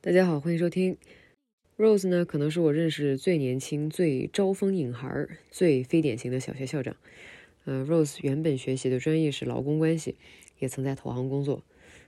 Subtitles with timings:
[0.00, 0.96] 大家好，欢迎收听。
[1.76, 6.94] Rose 呢，可能是我认识最年轻、最招风引孩、最非典型的小学校长。
[7.64, 10.14] 呃，Rose 原本学习的专业是劳工关系，
[10.60, 11.64] 也曾在投行工作。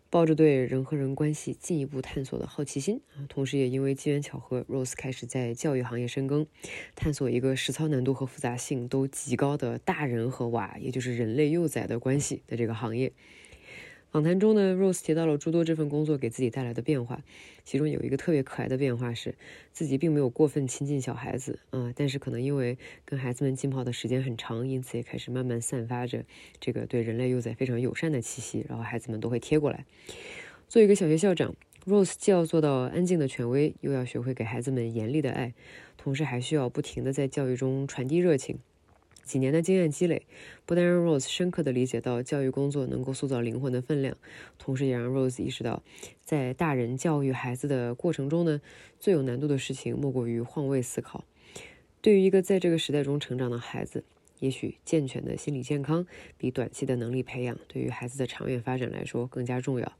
[0.09, 6.47] 抱着对人和人关系进一步探索的好奇心啊，同时也因为机缘巧合，Rose 开始在教育行业深耕，
[6.95, 13.13] 探索一个实操难度和复杂性都极高的大人和娃，也就是人类幼崽的关系的这个行业。
[14.11, 17.23] 访谈中呢，Rose 提到了诸多这份工作给自己带来的变化，
[17.63, 19.37] 其中有一个特别可爱的变化是，
[19.73, 26.25] 自己并没有过分亲近小孩子啊，但是可能因为跟孩子们浸泡的时间很长，因此也开始慢慢散发着
[26.59, 29.87] 这个对人类幼崽非常友善的气息，然后孩子们都会贴过来。
[30.69, 31.55] 作为一个小学校长
[31.87, 35.55] ，Rose 既要做到安静的权威，又要学会给孩子们严厉的爱，
[35.97, 38.59] 同时还需要不停的在教育中传递热情。
[39.31, 40.27] 几年的经验积累，
[40.67, 44.17] 不但让 Rose 深刻地理解到教育工作能够塑造灵魂的分量，
[44.59, 45.85] 同时也让 Rose 意识到，
[46.25, 48.61] 在大人教育孩子的过程中呢，
[48.99, 51.25] 最有难度的事情莫过于换位思考。
[52.01, 54.03] 对于一个在这个时代中成长的孩子，
[54.41, 56.05] 也许健全的心理健康
[56.37, 59.93] 比短期的能力培养对于孩子的长远发展来说更加重要。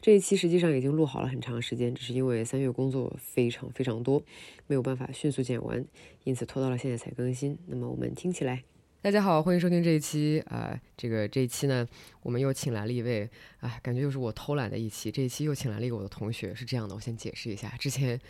[0.00, 4.22] 这一期实际上已经录好了很长时间，只是因为三月工作非常非常多，
[4.68, 5.84] 没有办法迅速剪完，
[6.22, 7.58] 因此拖到了现在才更新。
[7.66, 8.62] 那么我们听起来，
[9.02, 11.84] 大家好，欢迎收听这一期啊，这个这一期呢，
[12.22, 18.20] 我们又请来了一位啊，感觉又是我偷懒的一期，这一期又请来了一个我的同学，是这样的，我先解释一下，之前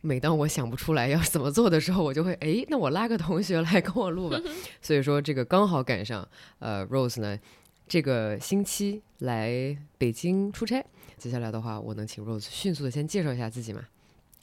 [0.00, 4.40] 每当我想不出来要怎么做的时候，我就会哎，那我拉个同学来跟我录吧，
[4.80, 6.26] 所以说这个刚好赶上，
[6.58, 7.38] 呃，Rose 呢
[7.86, 10.82] 这个星期来北京出差。
[11.18, 13.82] 接下来的话，我能请 Rose 迅速的先介绍一下自己吗？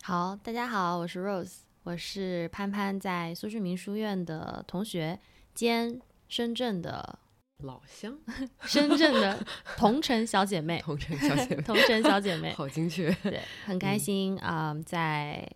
[0.04, 5.18] 好，大家好，我是 Rose，我是潘潘在苏旭民书院的同学
[5.53, 7.18] 兼深圳的
[7.64, 8.20] 老乡，
[8.68, 9.42] 深圳的
[9.78, 15.50] 同城小姐妹，同城小姐妹， 同城小姐妹，好精确，对，很开心啊，在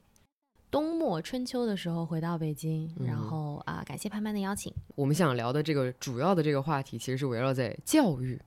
[0.71, 4.73] 冬末春秋的时候回到北京，然后啊，感谢潘潘的邀请。
[4.95, 8.39] 我们想聊的这个主要的这个话题，其实是围绕在教育。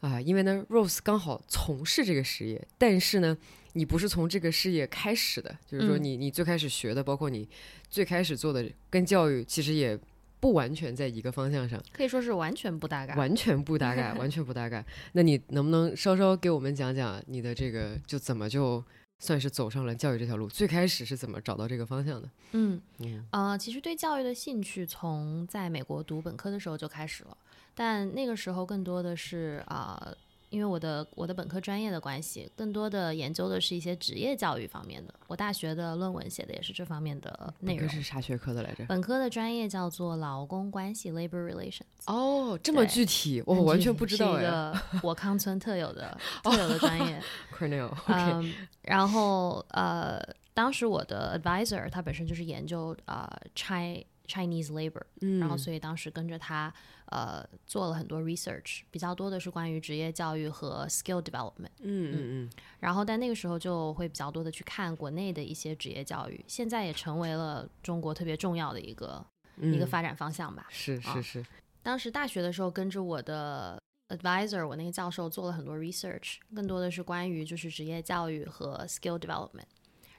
[0.00, 3.36] 啊，因为呢，Rose 刚好从事这个事业，但是呢，
[3.72, 7.48] 你不是从这个事业开始的，就是说你你最开始学的，包括你
[7.88, 9.98] 最开始做的，跟教育其实也
[10.40, 14.84] 不完全在一个方向上，可以说是完全不搭嘎，完全不搭嘎， 完全不搭嘎。
[15.12, 18.84] 那你能不能稍稍给我们讲讲你的这个就怎么就
[19.18, 20.48] 算是走上了教育这条路？
[20.48, 22.30] 最开始是怎么找到这个方向的？
[22.52, 27.36] 嗯嗯啊，其实对教育的兴趣从在美国读本科的时候就开始了。
[27.78, 30.12] 但那个时候更多的是啊，
[30.50, 35.14] 因为我的我的本科专业的关系，更多的研究的是一些职业教育方面的。
[35.28, 37.88] 我大学的论文写的也是这方面的内容。
[37.88, 38.84] 是啥学科的来着？
[38.86, 41.82] 本科的专业叫做劳工关系 （Labor Relations）。
[42.06, 44.36] 哦，这么具体，我完全不知道。
[44.36, 47.22] 是一个 我康村特有的特有的专业。
[47.56, 47.94] Cornell。
[48.08, 48.52] 嗯，
[48.82, 50.20] 然后呃，
[50.52, 55.02] 当时我的 advisor 他本身就是研究啊 Chinese labor，
[55.38, 56.74] 然后所以当时跟着他。
[57.10, 61.70] 呃，做了很多 research，比较多的是关于职业教育和 skill development。
[61.80, 62.50] 嗯嗯嗯。
[62.80, 69.24] 然后，但那个时候就会比较多的去看国内的一些职业教育，现在也成为了中国特别重要的一个
[69.56, 70.66] 一个发展方向吧。
[70.68, 71.46] 是是是。
[71.82, 79.64] 当时大学的时候，跟着我的 advisor，我那个教授做了很多 research，更多的是关于就是职业教育和 skill development。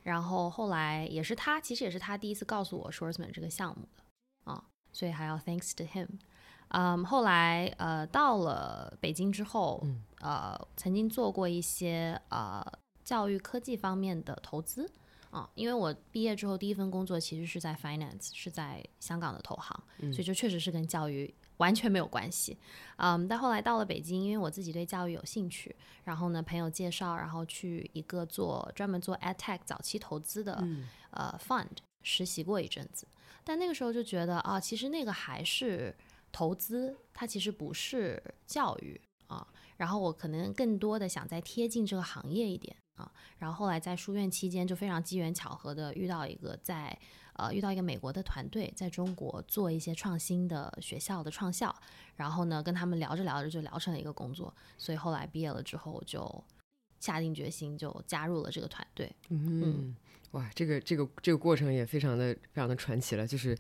[0.02, 4.04] 然后后来也是他，其实也是他第一次告诉我 Schwarzman 这个项目的
[4.52, 6.08] 啊，所以还要 thanks to him。
[6.70, 9.84] 嗯，后来呃到了北京之后，
[10.22, 12.64] 呃曾经做过一些呃
[13.04, 14.88] 教育科技方面的投资
[15.32, 22.56] 啊，因为我毕业之后第一份工作其实是在 finance，是在香港的投行，所以就确实是跟教育完全没有关系。
[22.98, 30.64] 嗯，但后来到了北京，因为我自己对教育有兴趣，然后呢朋友介绍，然后去一个做专门做 ad tech 早期投资的
[31.10, 31.68] 呃 fund
[32.04, 33.08] 实习过一阵子，
[33.44, 35.96] 但那个时候就觉得啊，其实那个还是。
[36.32, 39.48] 投资它其实不是教育啊，
[39.78, 46.98] 然后我可能更多的想再贴近这个行业一点啊，然后后来在书院期间就非常机缘巧合的遇到一个在
[47.34, 51.74] 呃遇到一个美国的团队在中国做一些创新的学校的创校，
[52.16, 56.44] 然后呢跟他们聊着聊着就聊成了一个工作，所以后来毕业了之后就
[57.00, 59.12] 下定决心就加入了这个团队。
[59.30, 59.96] 嗯，
[60.32, 63.58] 哇，这个这个这个过程也非常的非常的传奇了，就是。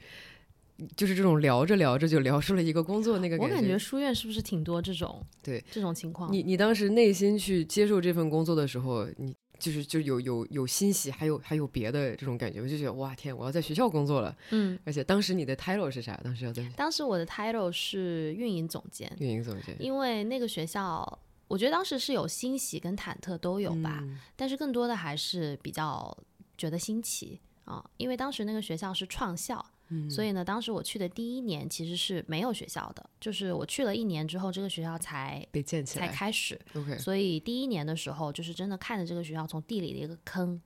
[0.95, 6.31] 就是这种聊着聊着就聊出了一个工作那个感觉，我感觉书院是不是挺多这种对这种情况？
[6.31, 14.35] 你你当时内心去接受这份工作的时候，你就是就有有有欣喜，还有还有别的这种感觉，我就觉得哇天，我要在学校工作了。
[14.51, 16.19] 嗯，而且当时你的 title 是啥？
[16.23, 26.17] 当时要在当时我的 title 是运营总监，运营总监，因为那个学校我觉得当时是有欣喜跟忐忑都有吧，嗯但是更多的还是比较
[26.57, 36.59] 觉得新奇啊，因为当时那个学校是创校，嗯所以呢，当时我去的第一年其实是没有学校的，就是我去了一年之后，这个学校才才被建起来才开始。
[36.75, 40.61] ，OK，所以第一年的时候，就是真的看着这个学校从地里的一个坑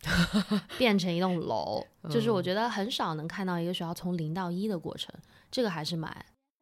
[0.77, 1.81] 变成一栋楼，
[2.11, 5.15] 就是我觉得很少能看到一个学校从零到一的过程，
[5.49, 6.13] 这个还是蛮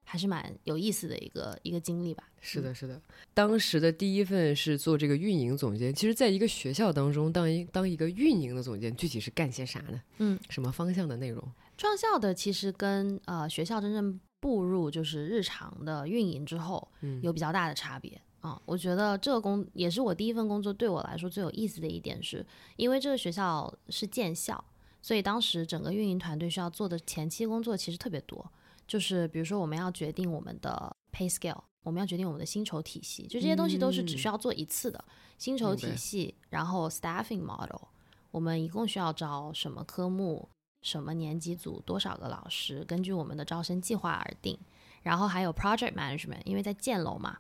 [0.04, 2.24] 还是蛮有意思的一个一个经历吧。
[2.40, 3.02] 是的，是的。
[3.34, 5.94] 当时的第一份是做这个运营总监。
[5.94, 10.02] 其实，在一个学校当中，当一当一个运营的总监，具体是干些啥呢？
[10.19, 11.44] 嗯，什么方向的内容？
[11.81, 18.22] 创校的其实跟呃学校真正步入就是日常的运营之后，嗯有比较大的差别。
[18.42, 22.45] 啊、我觉得这个工也是我第一份工作，对我来说最有意思的一点是，
[22.75, 24.63] 因为这个学校是建校，
[25.01, 28.48] 所以当时整个运营团队需要做的前期工作其实特别多，
[28.88, 35.04] 就是比如说我们要决定我们的 pay scale，我们要决定我们的薪酬体系，就这些东西都是只需要做一次的、
[35.39, 37.88] 薪酬体系，然后 staffing model，
[38.30, 40.48] 我们一共需要招什么科目、
[40.81, 44.57] 什么年级组、多少个老师，根据我们的招生计划而定。
[45.04, 47.38] 然后还有 project management，因为在建楼嘛，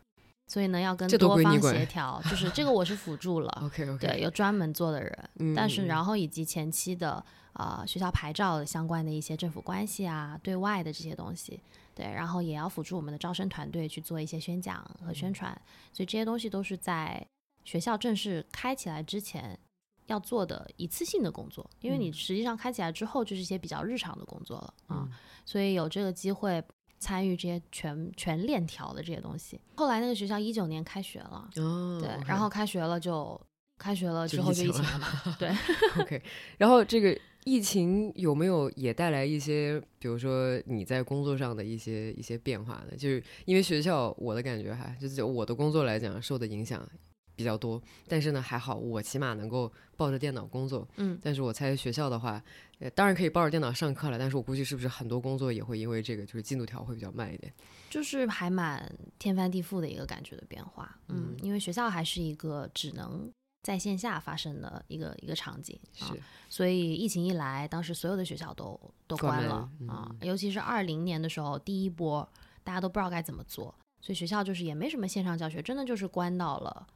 [0.47, 3.49] 所以呢要跟多方协调，就是这个我是辅助了。
[3.63, 7.23] OK OK，对，有专门做的人，嗯但是嗯然后以及前期的
[7.53, 11.59] 呃学校牌照相关的一些政府关系啊，对外的这些东西，
[11.93, 15.15] 对，然后也要辅助我们的招生团队去做一些宣讲和嗯。
[15.15, 15.55] 宣传，
[15.93, 17.23] 所以这些东西都是在
[17.63, 19.59] 学校正式开起来之前
[20.07, 25.11] 要做的一次性的工作，因为你嗯实际上开起来之后就是一些比较日常的工作了啊，嗯
[25.45, 26.63] 所以有这个机会。
[27.03, 29.59] 参与这些全全链条的这些东西。
[29.73, 33.41] 后来那个学校一九年开学了，哦，对然后开学了就
[33.79, 35.49] 开学了之后就疫情情了嘛，对。
[35.99, 36.21] OK，
[36.59, 42.95] 然后这个疫情有没有也带来一些，比如说你在工作上的一些一些变化呢？
[42.95, 46.87] 就是因为学校，我的感觉哈，就是我的工作来讲受的影响
[47.35, 50.87] 比较多，但是呢还好，我起码能够抱着电脑工作。
[50.97, 52.41] 嗯但是我猜学校的话，
[52.79, 57.53] 呃，当然可以抱着电脑上课了，但是我估计是不是很多工作也会因为这个就是进度条会比较慢一点。
[57.89, 58.89] 就是还蛮
[59.19, 63.31] 天翻地覆的一个感觉的变化，嗯，因为学校还是一个只能
[63.63, 66.15] 在线下发生的一个一个场景是啊，
[66.49, 72.27] 所以疫情一来，当时所有的学校都都关了啊嗯，尤其是二零年的时候，第一波
[72.63, 76.87] 大家都不知道该怎么做，所以学校就是也没什么线上教学，真的就是关到了，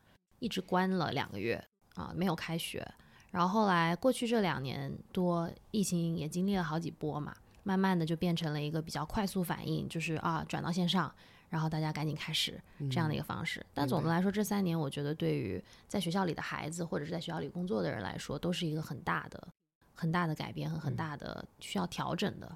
[0.45, 1.62] 一直关了两个月
[1.95, 2.88] 啊，没有开学。
[3.31, 11.12] 然后后来过去这两年多，疫情也经历了好几波嘛，慢慢的就变成了一个比较快速反应，就是啊转到线上，
[11.50, 12.62] 然后大家赶紧开始
[12.92, 13.65] 这样的一个方式。
[13.74, 19.48] 但总的来说，这三年我觉得对于在学校里的孩子或者是在学校里工作的人来说，都是一个很大的、
[19.95, 22.56] 很大的改变和很大的需要调整的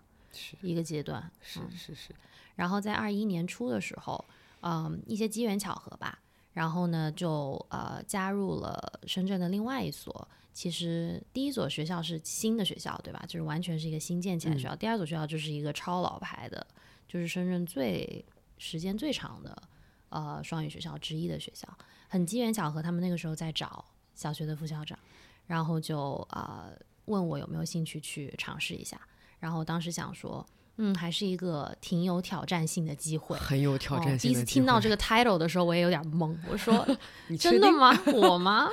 [0.61, 1.19] 一个阶段。
[1.41, 2.13] 是嗯是是，
[2.55, 4.23] 然后在二一年初的时候，
[4.61, 6.19] 嗯，一些机缘巧合吧，
[6.59, 10.27] 然后呢就呃加入了深圳的另外一所。
[10.51, 13.23] 其实第一所学校是新的学校，对吧？
[13.25, 14.75] 就是完全是一个新建起来的学校。
[14.75, 16.67] 第二所学校就是一个超老牌的，
[17.07, 18.25] 就是深圳最
[18.57, 19.63] 时间最长的
[20.09, 21.65] 呃双语学校之一的学校。
[22.09, 24.99] 很机缘巧合，他们那个时候在找小学的副校长，
[25.45, 26.73] 然后就呃
[27.05, 28.99] 问我有没有兴趣去尝试一下。
[29.39, 30.45] 然后当时想说，
[30.79, 33.37] 嗯，还是一个挺有挑战性的机会。
[33.37, 36.35] 很有挑战性、第一次听到这个 title 的时候，我也有点懵。
[36.49, 36.87] 我说
[37.39, 37.91] 真的吗？
[38.13, 38.69] 我吗？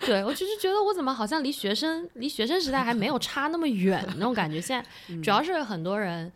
[0.00, 4.60] 对我就是觉得我怎么好像离学生离学生时代还没有差那么远那种感觉。
[4.60, 6.30] 现在主要是很多人。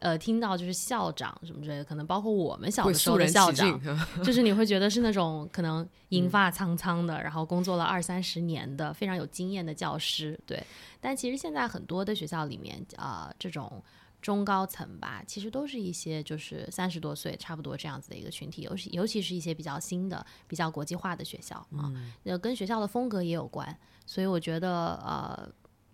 [0.00, 3.80] 呃，听到就是校长什么之类的，可能包括我们小的时候的校长，
[4.22, 10.62] 就是你会觉得是那种可能银发苍苍的，然后工作了二三十年的非常有经验的教师，对。
[11.00, 13.82] 但其实现在很多的学校里面，啊、这种
[14.24, 23.78] 中高层吧，其实都是一些就是三十多岁差不多这样子的一个群体，尤其尤其是一些比较新的、比较国际化的学校啊，呃，跟学校的风格也有关。
[24.06, 25.46] 所以我觉得，呃，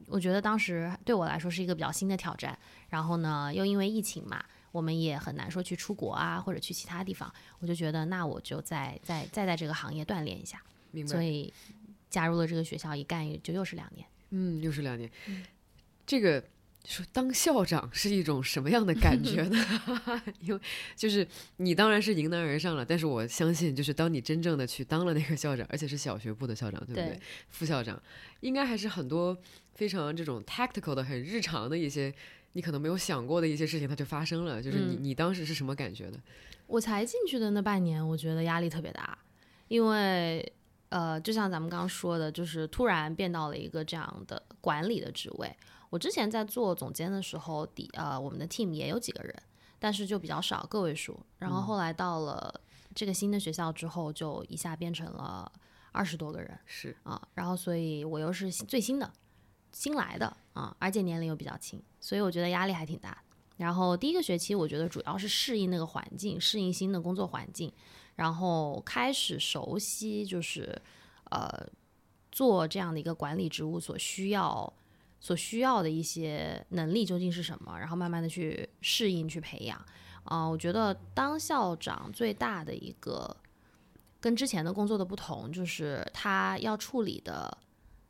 [0.07, 2.57] 我觉得当时对我来说是一个比较新的挑战。
[2.91, 7.35] 然后呢，又因为疫情嘛，我们也很难说去出国啊，或者去其他地方。
[7.59, 11.11] 我就觉得，那我就再再再在这个行业锻炼一下，明白。
[11.11, 11.53] 所以
[12.09, 14.07] 加入了这个学校，一干就又是两年。
[14.31, 15.11] 嗯，又是两年。
[15.27, 15.45] 嗯
[16.07, 16.43] 这个
[16.87, 19.83] 说当校长是一种什么样的感觉呢？
[20.41, 20.61] 因为
[20.97, 21.27] 就是
[21.59, 27.05] 你当然是迎难而上了，但是我相信，就是当你真正的去当了那个校长，而且是小学部的校长，对不对？
[27.11, 28.03] 对副校长
[28.41, 29.37] 应该还是很多
[29.75, 32.13] 非常这种 tactical 的、很日常的一些。
[32.55, 34.61] 你可能没有想过的一些事情，它就发生了。
[34.61, 36.19] 就是你，嗯你当时是什么感觉呢？
[36.67, 39.17] 我才进去的那半年，我觉得压力特别大，
[39.69, 40.53] 因为
[40.89, 45.49] 呃，就像咱们刚刚说的，就是突然变到了一个这样的管理的职位。
[45.91, 49.35] 我之前在做总监的时候，底呃，我们的 team 也有几个人，
[49.79, 51.21] 但是就比较少，个位数。
[51.39, 52.61] 然后后来到了
[52.95, 55.51] 这个新的学校之后，就一下变成了
[55.93, 59.13] 二十多个人是啊，然后所以我又是新最新的
[59.73, 63.23] 新来的啊，而且年龄又比较轻，所以我觉得压力还挺大。
[63.57, 67.73] 然后第一个学期，我觉得主要是适应那个环境，适应新的工作环境，
[68.15, 70.81] 然后开始熟悉，就是
[71.31, 71.67] 呃
[72.33, 74.73] 做这样的一个管理职务所需要
[75.21, 79.79] 所需要的一些能力究竟是什么，然后慢慢的去适应、去培养。
[80.25, 83.37] 啊、我觉得当校长最大的一个
[84.21, 87.57] 跟之前的工作的不同，就是他要处理的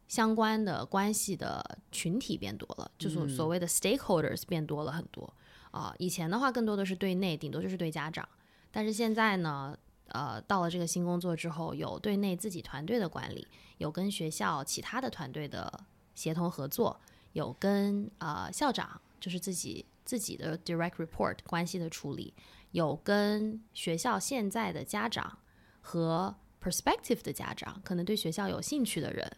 [0.09, 5.33] 相关的关系的群体变多了，就是所谓的 stakeholders 变多了很多。
[5.71, 8.29] 啊、以前的话更多的是对内，顶多就是对家长，
[8.73, 9.77] 但是现在呢，
[10.09, 13.47] 呃，到了这个新工作之后，有对内自己团队的管理，
[13.79, 15.81] 有跟学校其他的团队的
[16.21, 17.01] 协同合作，
[17.33, 22.35] 有跟呃校长就是自己自己的 direct report 关系的处理，
[22.73, 25.39] 有跟学校现在的家长
[25.81, 29.37] 和 prospective 的家长，可能对学校有兴趣的人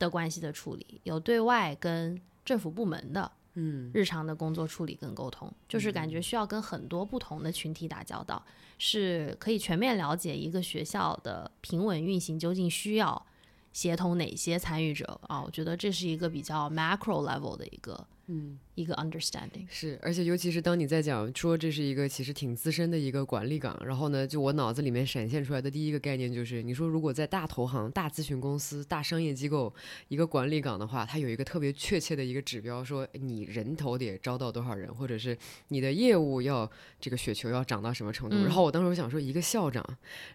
[0.00, 3.92] 的关系的处理，有对外跟政府部门的嗯。
[3.94, 8.44] 日常的工作处理跟沟通，就是感觉需要跟很多不同的群体打交道，
[8.78, 13.26] 是可以全面了解一个学校的平稳运行究竟需要
[13.76, 15.42] 协同哪些参与者啊？
[15.42, 19.66] 我觉得这是一个比较 macro level 的一个嗯一个 understanding。
[19.68, 29.72] 是，而且尤其是当你在讲说这是一个其实挺资深的一个管理岗，然后呢，就我脑子里面闪现出来的第一个概念就是，你说如果在大投行、大咨询公司、大商业机构
[30.08, 35.36] 一个管理岗的话，它有一个特别确切的一个指标，说你人头得招到多少人，或者是
[35.68, 38.36] 你的业务要这个雪球要涨到什么程度。
[38.36, 39.84] 嗯然后我当时我想说，一个校长，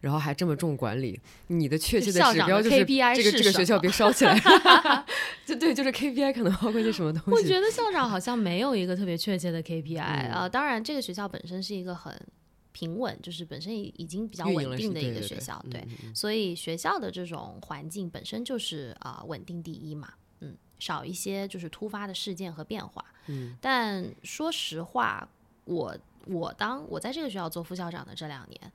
[0.01, 4.37] 然后还这么重管理，你的确切的指标就是 KPI 这个是这个学校么别烧起来，
[5.51, 7.31] 就对，就是 KPI 可能包括一些什么东西。
[7.31, 12.17] 我觉得校长好像没有一个特别确切的 KPI 嗯啊、当然，这个学校本身是一个很
[12.71, 23.03] 平稳，就是本身已已经比较稳定的一个学校，对，所以学校的这种环境本身就是啊、稳定第一嘛，嗯，少一些就是突发的事件和变化。
[23.27, 25.27] 嗯，但说实话，
[25.65, 28.71] 我我当我在这个学校做副校长的这两年，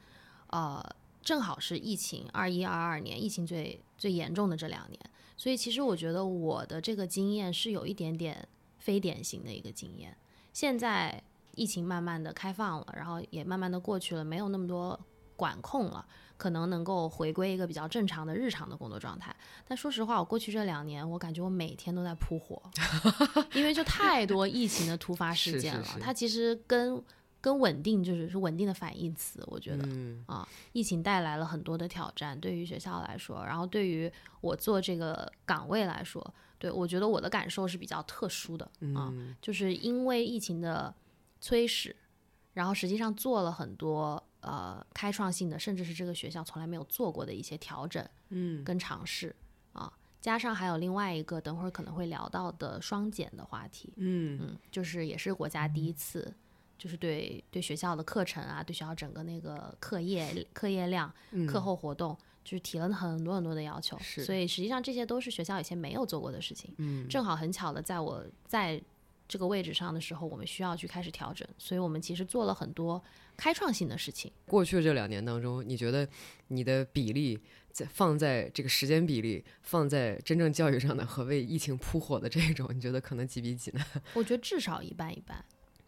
[0.49, 0.85] 呃，
[1.23, 5.00] 正好是疫情二一二二年疫情最最严重的这两年，
[5.36, 10.16] 所以其实我觉得我的这个经验是有一点点非典型的一个经验。
[10.52, 11.22] 现在
[11.54, 14.98] 疫情慢慢的开放了，然后也慢慢的过去了，没有那么多
[15.36, 16.06] 管控了，
[16.38, 19.34] 可能能够回归一个比较正常的日常的工作状态。
[19.68, 22.62] 但说实话，我过去这两年，我感觉我每天都在扑火，
[23.52, 25.84] 因为就太多疫情的突发事件了。
[25.84, 27.02] 是是它其实跟
[27.46, 29.86] 跟稳定就是是稳定的反义词，我觉得。
[29.86, 34.10] 嗯啊，疫情带来了很多的挑战，对于学校来说，然后对于
[34.40, 38.64] 我做这个岗位来说，对我觉得我的感受是比较特殊的
[38.96, 40.92] 啊，嗯就是因为疫情的
[41.40, 41.94] 催使，
[42.52, 49.32] 然后实际上做了很多呃开创性的，甚至是这个学校从来没有做过的一些调整嗯跟尝试
[49.72, 56.34] 啊，加上还有另外一个等会儿可能会聊到的双减的话题，嗯嗯，就是也是国家第一次，
[56.78, 63.99] 就是对对学校的课程啊，对学校整个那个课业课业量、嗯课后活动，就是提了很多很多的要求。
[64.00, 66.75] 是所以实际上这些都是学校以前没有做过的事情。
[66.78, 68.80] 嗯正好很巧的，在我在
[69.28, 73.02] 这个位置上的时候，我们需要去开始调整，所以我们其实做了很多
[73.37, 74.30] 开创性的事情。
[74.47, 76.09] 过去这两年当中，你觉得
[76.49, 77.40] 你的比例
[77.73, 83.85] 在放在这个时间比例放在真正教育上的和为疫情扑火的这种，你觉得可能几比几呢？
[84.14, 85.45] 我觉得至少一半一半，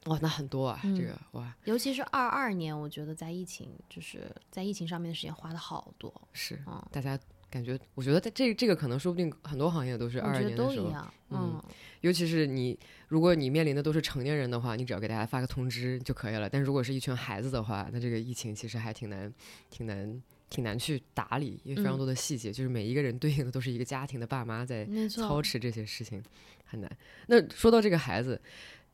[0.08, 7.18] 哇，那很多啊，嗯这个哇尤其是二二年，我觉得在疫情就是在疫情上面的时间花的好多，是嗯，大家
[7.50, 11.64] 感觉，我觉得在这这个可能说不定很多行业都是二二年的时候，都一样，嗯嗯
[12.00, 16.48] 尤其是你如果你面临的都是成年人的话，你只要给大家发个通知就可以了。
[16.48, 19.32] 但如果是一群孩子的话，那这个疫情其实还挺难，
[19.70, 20.22] 挺难。
[20.50, 26.24] 挺难去打理，因为非常嗯多的细节，就是每一个人对应的都是一个家庭的爸妈在，操持这些事情
[26.64, 26.90] 很难。
[27.26, 28.40] 那说到这个孩子，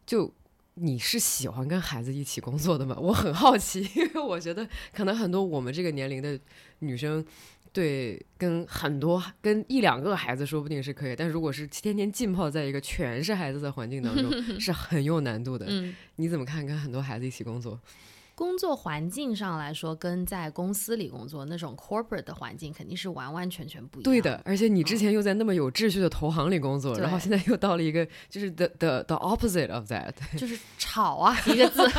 [0.04, 0.34] 就
[0.74, 2.96] 你是喜欢跟孩子一起工作的吗？
[3.00, 6.38] 我很好奇，因为我觉得可能很多我们这个年龄的
[6.80, 7.24] 女生。
[7.72, 15.66] 对，跟很多跟一两个孩子说不定是可以，但如果是天天浸泡在一个全是孩子的环境当中， 是很有难度的。
[15.68, 15.92] 嗯。
[16.14, 17.80] 你怎么看跟很多孩子一起工作？
[18.34, 24.04] 工作环境上来说，跟在公司里工作那种 corporate 的环境肯定是完完全全不一样。
[24.04, 30.12] 对的，，而且你之前又在那么有秩序的投行里工作，然后现在又到了一个就是 the the the opposite of that。
[30.36, 31.82] 就是吵啊，一个字。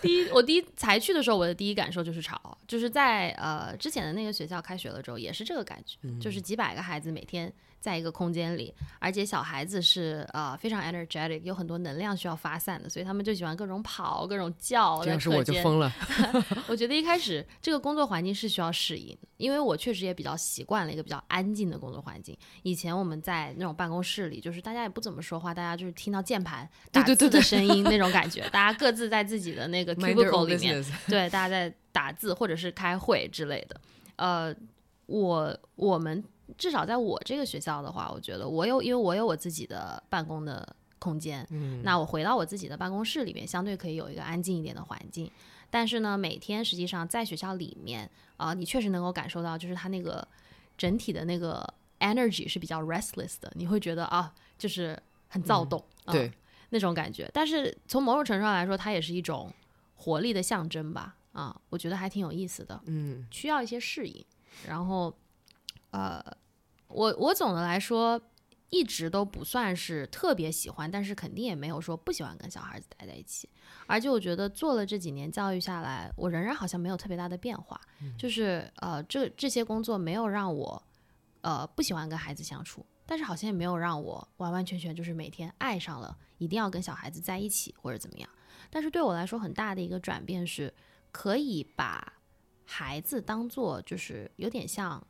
[0.00, 7.52] 第一，我第一才去的时候，我的第一感受就是吵，就是在呃之前的那个学校开学了之后，也是这个感觉，就是几百个孩子每天
[7.82, 15.02] 在一个空间里，而且小孩子是呃非常 energetic，有很多能量需要发散的，所以他们就喜欢各种跑、各种叫。
[15.02, 15.92] 这要是我就疯了。
[16.68, 22.38] 我觉得一开始这个工作环境是需要适应，因为我确实也比较习惯了一个比较安静的工作环境。
[22.62, 33.80] 以前我们在那种办公室里，就是大家也不怎么说话，大家就是听到键盘打字的声音那种感觉， 大家各自在自己的那个 cubicle 里面，对，大家在打字或者是开会之类的。
[34.14, 34.54] 呃，
[35.06, 36.22] 我我们。
[36.58, 41.46] 至少在我这个学校的话，我觉得我有，因为我有我自己的办公的空间。
[41.50, 45.30] 嗯，那我回到我自己的办公室里面，相对可以有一个安静一点的环境。
[45.70, 50.26] 但是呢，每天实际上在学校里面啊，你确实能够感受到，就是它那个
[50.76, 51.66] 整体的那个
[52.00, 56.30] energy 是比较 restless 的，你会觉得啊，就是很躁动，对
[56.68, 57.30] 那种感觉。
[57.32, 59.50] 但是从某种程度上来说，它也是一种
[59.96, 61.14] 活力的象征吧？
[61.32, 62.78] 啊，我觉得还挺有意思的。
[62.84, 64.24] 嗯，需要一些适应，
[64.68, 65.12] 然后。
[65.92, 66.22] 呃，
[66.88, 68.20] 我我总的来说
[68.70, 73.48] 一直都不算是特别喜欢，但是肯定也没有说不喜欢跟小孩子待在一起。
[73.86, 77.78] 而且我觉得做了这几年教育下来，我仍然好像没有特别大的变化，
[78.18, 80.82] 就是呃，这这些工作没有让我
[81.42, 88.28] 呃不喜欢跟孩子相处，但是好像也没有让我完完全全就是每天爱上了一定要跟小孩子在一起或者怎么样。
[88.70, 90.72] 但是对我来说很大的一个转变是，
[91.10, 92.14] 可以把
[92.64, 95.06] 孩子当做就是有点像。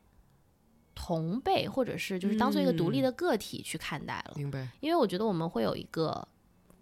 [0.94, 4.34] 同辈，或者是就是当做一个独立的个体去看待了。
[4.36, 4.68] 明白。
[4.80, 6.26] 因为我觉得我们会有一个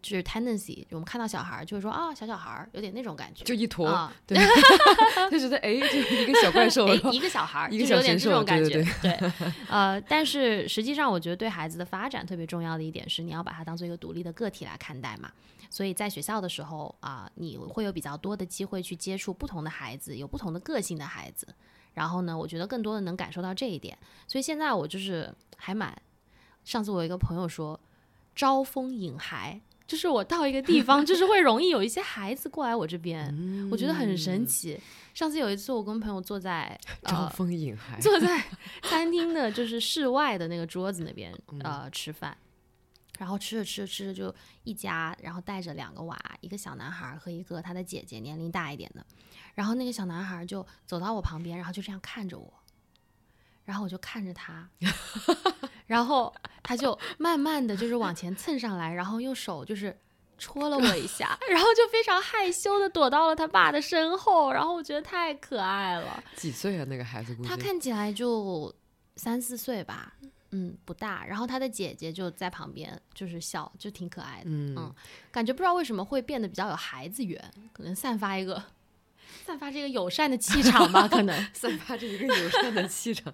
[0.02, 4.38] 就是 tendency，我们看到小孩就会说啊，小小孩儿有点那种感觉，就一坨，对，
[5.30, 9.32] 就觉得哎，就是一个小怪兽，一个小孩儿，一个小神兽，对对对。
[9.68, 15.30] 呃，但是实际上，我觉得对孩子的发展特别重要的一点是，你要把他当做一个独立的个体来看待嘛。
[15.68, 21.46] 所以在学校的时候啊，你会有比较多的机会去接触不同的孩子，有不同的个性的孩子。
[21.94, 25.96] 然后呢，我觉得更多的能感受到这一点，所以现在我就是还蛮。
[26.64, 27.78] 上次我有一个朋友说，
[28.34, 34.78] 招蜂引孩，就是我到一个地方，就是会容易有一些孩子过来我这边，我觉得很神奇。
[35.14, 38.44] 上次有一次，我跟朋友坐在 招蜂引孩，坐在
[38.82, 42.36] 餐厅的就是室外的那个桌子那边呃吃饭，
[43.20, 44.34] 然后吃着吃着吃着就
[44.64, 49.04] 一家，然后带着两个娃，一个小男孩和一个他的姐姐，年龄大一点的。
[49.54, 52.50] 然后那个小男孩就走到我旁边，然后就这样看着我，
[53.66, 54.66] 然后我就看着他，
[55.86, 59.94] 然后他就慢慢的就是往前蹭上来，然后用手就是
[60.38, 66.24] 戳了我一下，然后就非常害羞的躲到了他爸的身后，然后我觉得太可爱了。
[66.36, 66.86] 几岁啊？
[66.88, 67.36] 那个孩子？
[67.44, 68.74] 他看起来就
[69.16, 70.14] 三四岁吧，
[70.52, 71.24] 嗯，不大。
[71.26, 74.50] 然后他的姐姐就在旁边，就是笑，就挺可爱的。
[74.50, 74.94] 嗯，
[75.30, 78.62] 感觉不知道为什么会变得比较有孩子缘，可能散发一个。
[79.44, 83.32] 散发这个友善的气场吧，可能 散发着一个友善的气场，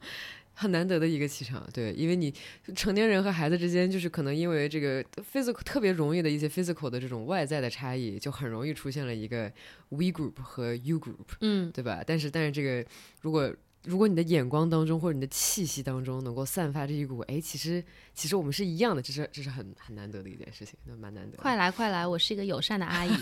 [0.52, 1.66] 很难得的一个气场。
[1.72, 2.32] 对，因为你
[2.74, 5.02] 成年人和孩子之间，就是可能因为这个
[5.32, 9.50] physical 特别容易的一些 physical 的这种外在的差异，就很容易出现了一个
[9.88, 12.02] we group 和 you group，嗯，对吧？
[12.06, 12.86] 但是，但是这个
[13.22, 13.52] 如果
[13.86, 21.36] 如果你的眼光当中或者你的气息当中能够散发着一股，哎，其实其实我们是一样的，这是这是很很难得的一件事情，那蛮难得。
[21.40, 23.12] 快来快来，我是一个友善的阿姨，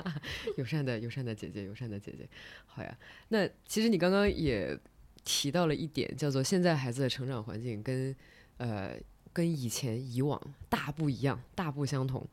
[0.58, 2.28] 友善的友善的姐姐，友善的姐姐，
[2.66, 2.98] 好呀。
[3.28, 4.78] 那其实你刚刚也
[5.24, 8.14] 提到了一点，叫做现在孩子的成长环境跟
[8.58, 8.94] 呃
[9.32, 12.28] 跟以前以往大不一样，大不相同。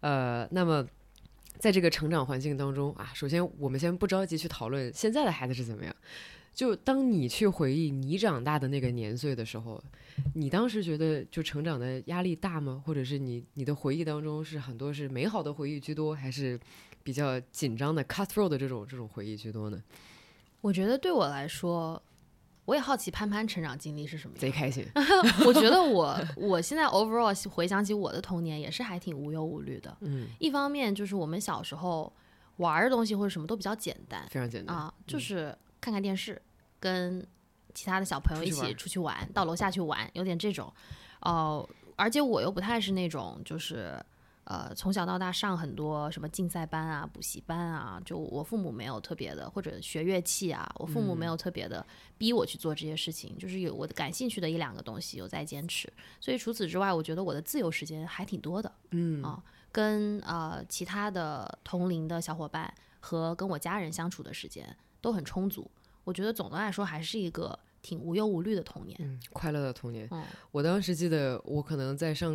[0.00, 0.86] 呃，那么
[1.58, 5.96] 在这个成长环境当中啊，首先我们先不着急去讨论现在的孩子是怎么样。
[6.54, 9.82] 就当你去回忆你长大的那个年岁的时候，
[10.34, 12.80] 你当时觉得就成长的压力大吗？
[12.86, 16.58] 或者是你你的回忆当中是很多是美好的回忆居多，还是
[17.02, 19.82] 比较紧张的 cutthroat 的这种这种回忆居多呢？
[20.60, 22.00] 我觉得对我来说，
[22.66, 24.40] 我也好奇潘潘成长经历是什么样。
[24.40, 24.86] 贼开心。
[25.44, 29.96] 我觉得我我现在 overall 回想起我的童年，也是还挺无忧无虑的。
[30.02, 32.12] 嗯，一方面就是我们小时候
[32.58, 35.52] 玩的东西或者什么都比较简单，非常简单啊，就是。
[35.84, 36.40] 看看电视，
[36.80, 37.26] 跟
[37.74, 40.72] 其他的小朋友一起出去玩，到楼下去玩，有点这种。
[41.20, 44.02] 哦，而且我又不太是那种，就是
[44.44, 55.92] 呃，从小到大上很多什么竞赛班啊、补习班啊，就我父母没有特别的，或者学乐器啊，我父母没有特别的逼我去做这些事情，就是有我的感兴趣的一两个东西有在坚持。
[56.18, 58.72] 所以除此之外，我觉得我的自由时间还挺多的。
[58.92, 64.74] 嗯啊，跟呃其他的同龄的小伙伴和跟我家人相处的时间。
[65.04, 65.70] 都很充足，
[66.02, 68.96] 我觉得总的来说还是一个挺无忧无虑的童年。
[69.02, 70.08] 嗯，快乐的童年。
[70.10, 72.32] 嗯我当时记得，我可能在上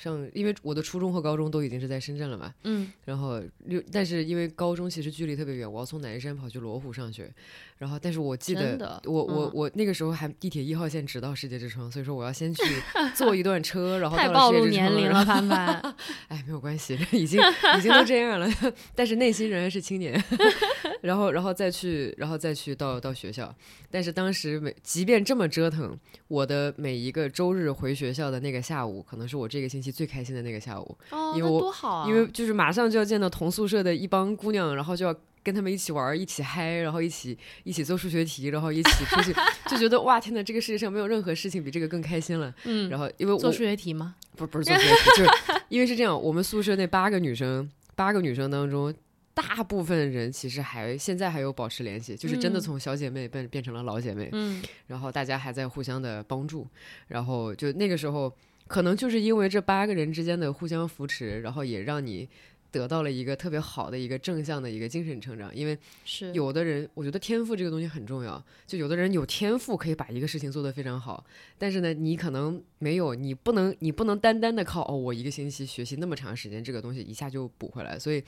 [0.00, 7.30] 上，因为我的初中和高中都已经是在深圳了嘛，嗯然后六，但是因为高中其实距离特别远，我要从南山跑去罗湖上学，
[7.76, 12.62] 然后但是我记得我我嗯我那个时候还地铁一号线直到世界之窗，所以说我要先去
[13.14, 15.94] 坐一段车，然后太到暴露年龄了，潘潘。
[16.28, 17.38] 哎，没有关系，已经
[17.76, 18.48] 已经都这样了，
[18.94, 20.10] 但是内心仍然是青年。
[21.02, 23.54] 然后，然后再去，然后再去到到学校。
[23.90, 32.08] 但是当时每即便这么折腾，我的每一个周日回学校的那个下午，可能是我这个星期最开心的那个下午，哦，因为我多好啊！
[32.08, 35.14] 因为就是马上就要见到同宿舍的一帮姑娘，然后就要。
[35.42, 39.34] 跟他们一起玩，一起嗨，然后一起一起做数学题，然后一起出去，
[39.70, 42.54] 就觉得哇天呐，这个世界上没有任何事情比这个更开心了。
[42.64, 44.16] 嗯，然后因为我做数学题吗？
[44.36, 45.30] 不不是做数学题，就是
[45.70, 48.92] 因为是这样，我们宿舍那八个女生，八个女生当中，
[49.32, 56.68] 大部分人其实还现在还有保持联系，就是真的嗯从小姐妹变变成了老姐妹，嗯然后大家还在互相的帮助，
[57.08, 58.30] 然后就那个时候，
[58.70, 62.28] 可能就是因为这八个人之间的互相扶持，然后也让你。
[62.72, 68.40] 得到了一个特别好的一个正向的一个精神成长，因为是有的人，我觉得天赋这个东西很重要。
[68.64, 71.26] 就有的人有天赋可以把一个事情做得非常好，
[71.58, 77.98] 但是呢，你可能没有，你不能，你不能单单的靠哦，我一个星期学习那么长时间，这个东西一下就补回来。
[77.98, 78.22] 所以，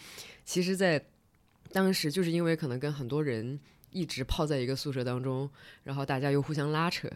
[0.44, 1.00] 其实，在
[1.70, 3.60] 当时就是因为可能跟很多人
[3.92, 5.48] 一直泡在一个宿舍当中，
[5.84, 7.08] 然后大家又互相拉扯，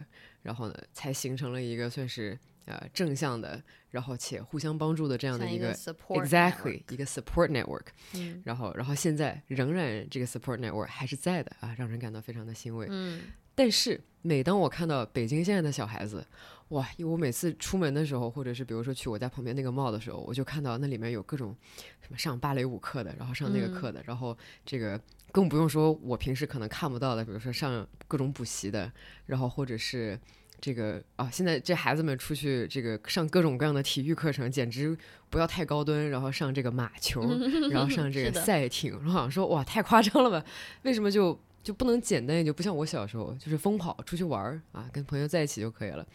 [0.43, 7.87] 然后呢，才形成了一个算是呃正向的，然后且互相帮助的这样的像一一个 support exactly 一个 support network。
[8.13, 12.85] 嗯然后，然后现在仍然这个 support network 还是在的啊，让人感到非常的欣慰。
[12.89, 13.23] 嗯
[13.55, 16.23] 但是每当我看到北京现在的小孩子，
[16.67, 16.87] 哇！
[16.97, 21.55] 因为我每次出门的时候，或者是比如说去我家旁边那个 mall 的时候，我就看到那里面有各种
[21.99, 25.01] 什么上芭蕾舞课的，然后上那个课的，然后这个
[25.31, 28.91] 更不用说我平时可能看不到的，比如说上各种补习的，
[29.25, 30.19] 然后或者是。
[30.59, 34.97] 这个啊，现在这孩子们出去这个上各种各样的体育课程，简直
[35.29, 37.21] 不要太高端，然后上这个马球，
[37.71, 40.43] 然后上这个赛艇，然后想说哇，太夸张了吧？
[40.83, 42.45] 为什么就就不能简单一点？
[42.45, 46.05] 就不像我小时候，就是疯跑出去玩儿啊，跟朋友在一起就可以了。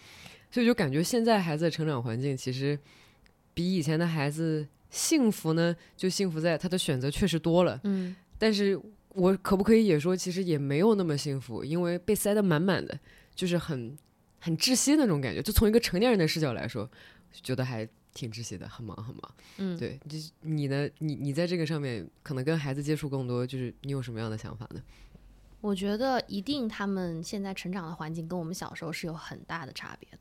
[0.50, 2.78] 所以就感觉现在孩子的成长环境其实
[3.54, 7.80] 比以前的孩子幸福呢，就幸福在他的选择确实多了。
[7.84, 8.78] 嗯但是
[9.10, 12.98] 我可不可以也说，其实也没有那么幸福，因为被塞得满满的，
[13.34, 13.96] 就是很
[14.42, 15.40] 很窒息那种感觉。
[15.40, 16.90] 就从一个成年人的视角来说，
[17.32, 19.34] 觉得还挺窒息的，很忙很忙。
[19.58, 24.82] 嗯，对，就是你呢，你你在这个上面可能跟孩子接触更多，就是你有什么样的想法呢？
[25.60, 30.18] 我觉得一定他们现在成长的环境跟我们小时候是有很大的差别的。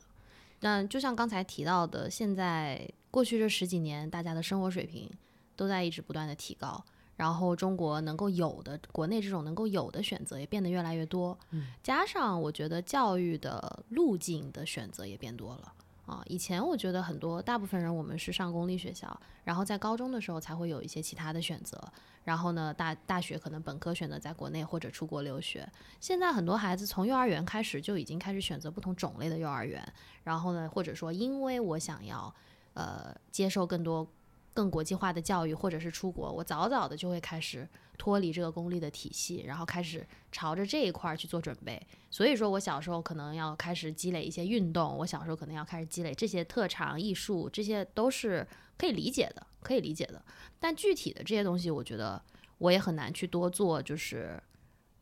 [0.59, 5.09] 那就像刚才提到的，现在过去这十几年，大家的生活水平
[5.55, 6.85] 都在一直不断的提高，
[7.21, 15.71] 然后中国能够有的国内这种能够有的选择也变得越来越多，嗯加上我觉得教育的路径的选择也变多了。
[16.07, 19.07] 啊，以前我觉得很多大部分人我们是上公立学校，
[19.43, 21.79] 然后在高中的时候才会有一些其他的选择，
[22.23, 25.71] 然后呢，大大学可能本科选择在国内或者出国留学。
[25.99, 29.87] 现在很多孩子从幼儿园开始就已经开始选择不同种类的幼儿园，
[30.23, 32.33] 然后呢，或者说因为我想要
[32.73, 34.05] 呃接受更多
[34.53, 41.81] 更国际化的教育，或者是出国，我早早的就会开始脱离这个公立的体系，然后开始朝着这一块儿去做准备。
[42.09, 48.45] 所以说我小时候可能要开始积累一些运动，我小时候可能要开始积累这些特长、艺术，这些都是
[48.77, 50.23] 可以理解的，可以理解的。
[50.59, 52.21] 但具体的这些东西，我觉得
[52.57, 54.41] 我也很难去多做，就是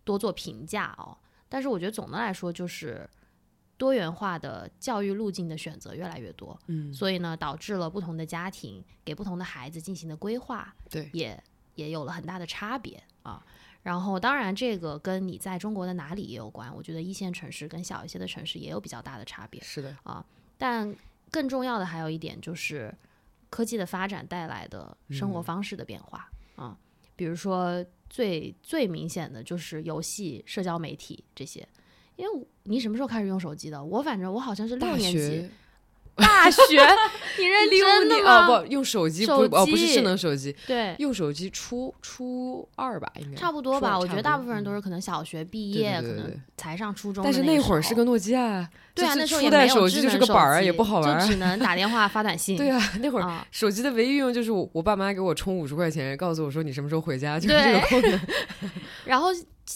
[0.03, 1.17] 多做评价哦。
[1.47, 3.09] 但是我觉得总的来说，就是
[3.79, 11.41] 多元化的教育路径的选择越来越多，嗯，所以呢，导致了不同的家庭给不同的孩子进行的规划，对，也
[11.75, 13.41] 也有了很大的差别啊。
[13.81, 16.75] 然后，当然，这个跟你在中国的哪里也有关。
[16.75, 19.61] 我觉得一线城市跟小一些的城市也有比较大的差别。
[19.61, 20.23] 是的啊，
[20.57, 20.93] 但
[21.31, 22.93] 更重要的还有一点就是
[23.49, 26.77] 科技的发展带来的生活嗯方式的变化啊、
[27.15, 31.65] 比如说最最明显的就是游戏、社交媒体这些。
[32.19, 33.81] 因为你什么时候开始用手机的？
[33.81, 35.49] 我反正我好像是六年级，学
[36.19, 36.79] 大学，
[37.37, 38.47] 你认六 真的吗？
[38.47, 43.37] 哦不，用手机不哦不是智能手机，对，用手机初初二吧，应该。
[43.37, 43.97] 差不多吧。
[43.97, 51.19] 我觉得大部分人都是可能小学毕业，可能才上初中的但是那那会儿是个诺基亚，对啊，那时候初代也没有智手机就是能手个板儿，也机不好玩。
[51.19, 52.55] 就只能打电话发短信。
[52.57, 58.19] 对啊，那会儿啊，手机的唯一用就是我我爸妈给我充五十块钱，告诉我说你什么时候回家， 就是这个功能。
[59.05, 59.29] 然后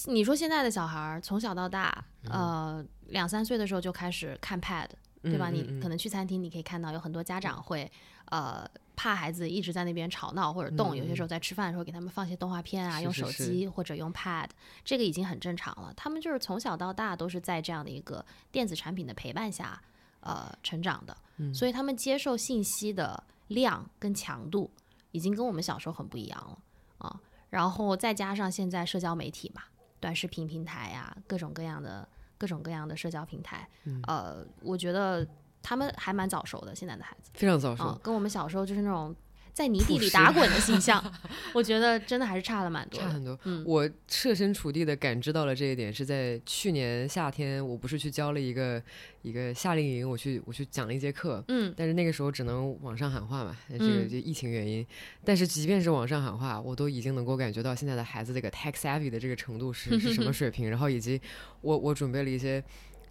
[0.05, 2.31] 你说现在的小孩儿从小到大，嗯。
[2.31, 4.87] 呃，两三岁的时候就开始看 Pad，
[5.23, 5.49] 对吧？
[5.49, 7.89] 你可能去餐厅，你可以看到有很多家长会，
[8.25, 14.49] 呃，怕孩子一直在那边吵闹或者动，有些时候在吃饭的时候给他们放些动画片啊，用手机或者用 Pad，
[14.83, 15.93] 这个已经很正常了。
[15.95, 19.81] 他们就是从小到大都是在这样的一个电子产品的陪伴下，
[20.19, 24.69] 呃，成长的，嗯所以他们接受信息的量跟强度
[25.11, 26.57] 已经跟我们小时候很不一样了
[26.97, 27.21] 啊。
[27.49, 29.61] 然后再加上现在社交媒体嘛，
[29.99, 32.07] 短视频平台呀、各种各样的
[32.43, 35.25] 各种各样的社交平台，嗯呃，我觉得
[35.61, 37.85] 他们还蛮早熟的，现在的孩子非常早熟。
[37.85, 39.15] 啊、跟我们小时候就是那种
[39.53, 41.03] 在泥地里打滚的形象，
[41.53, 42.99] 我觉得真的还是差了蛮多。
[42.99, 43.39] 差很多。
[43.45, 48.81] 嗯我设身处地的感知到了这一点，是在去年夏天，我不是去教了一个
[49.21, 54.85] 一个夏令营，我去我去讲了一节课，嗯但是那个时候只能网上喊话嘛，这个嗯就疫情原因。
[55.23, 61.21] 但是即便是网上喊话，我都已经能够感觉到现在的孩子这个 tech savvy 的这个程度是是什么 水平，然后以及
[61.61, 62.63] 我我准备了一些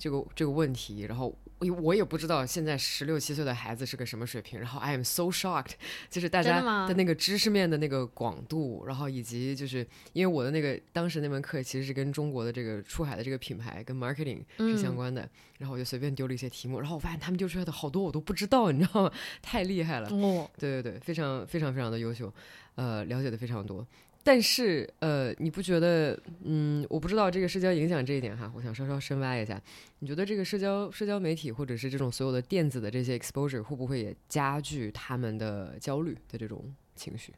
[0.03, 5.75] 这个这个问题，然后我我也不知道现在十六七岁的孩子是个什么水平，然后 I am so shocked，
[6.11, 19.12] 就是大家的那个知识面的那个广度，然后以及就是因为我的那个当时那门课其实是跟中国的这个出海的这个品牌跟 marketing 是相嗯关的，然后我就随便丢了一些题目，然后我发现他们丢出来的好多我都不知道，你知道吗？
[19.41, 20.09] 太厉害了。
[20.11, 22.33] 哦，对对对，非常非常非常的优秀，
[22.75, 23.87] 呃，了解的非常多。
[24.25, 26.19] 但是呃，你不觉得？
[26.45, 29.61] 嗯，我不知道这个社交影响这一点哈，我想稍稍深挖一下。
[29.99, 37.33] 你觉得这个社交社交媒体或者是这种所有的电子的这些 exposure 会不会也加剧他们的焦虑的这种情绪？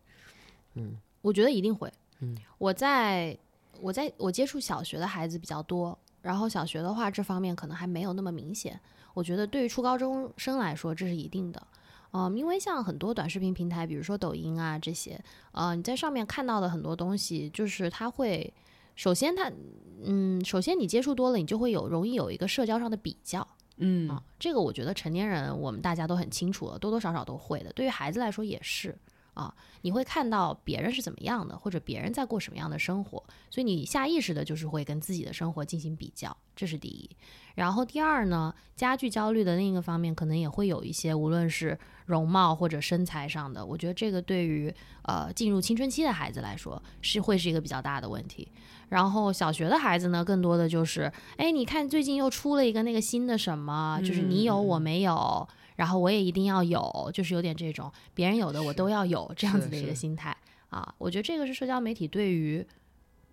[0.75, 1.91] 嗯我觉得一定会。
[2.21, 3.37] 嗯，我在
[3.81, 8.79] 我在我接触小学的孩子比较多，然后小学的话这方面可能还没有那么明显。
[9.15, 11.67] 我觉得对于初高中生来说，这是一定的。
[12.17, 18.55] 嗯，因为像很多短视频平台，比如说抖音啊这些，呃，你在上面看到的很多东西，就是它会，
[18.95, 19.51] 首先它，
[20.05, 23.45] 嗯，首先你接触多了，你就会有容易有一个社交上的比较。
[23.79, 27.73] 嗯啊，这个我觉得成年人我们大家都很清楚了，多多少少都会的。
[27.73, 28.97] 对于孩子来说也是
[29.35, 37.09] 啊，你会看到别人是怎么样的，或者别人在过什么样的生活，所以你下意识的就是会跟自己的生活进行比较，这是第一。
[37.57, 48.49] 然后第二呢，加剧焦虑的另一个方面，可能也会有一些，无论是容貌或者身材上的，我觉得这个对于呃进入青春期的孩子来说，是会是一个比较大的问题。
[48.89, 60.37] 然后小学的孩子呢，更多的就是，哎，你看最近又出了一个那个新的什么，就是你有我没有，然后我也一定要有，就是有点这种别人有的我都要有这样子的一个心态
[60.71, 60.95] 啊。
[60.99, 62.67] 我觉得这个是社交媒体对于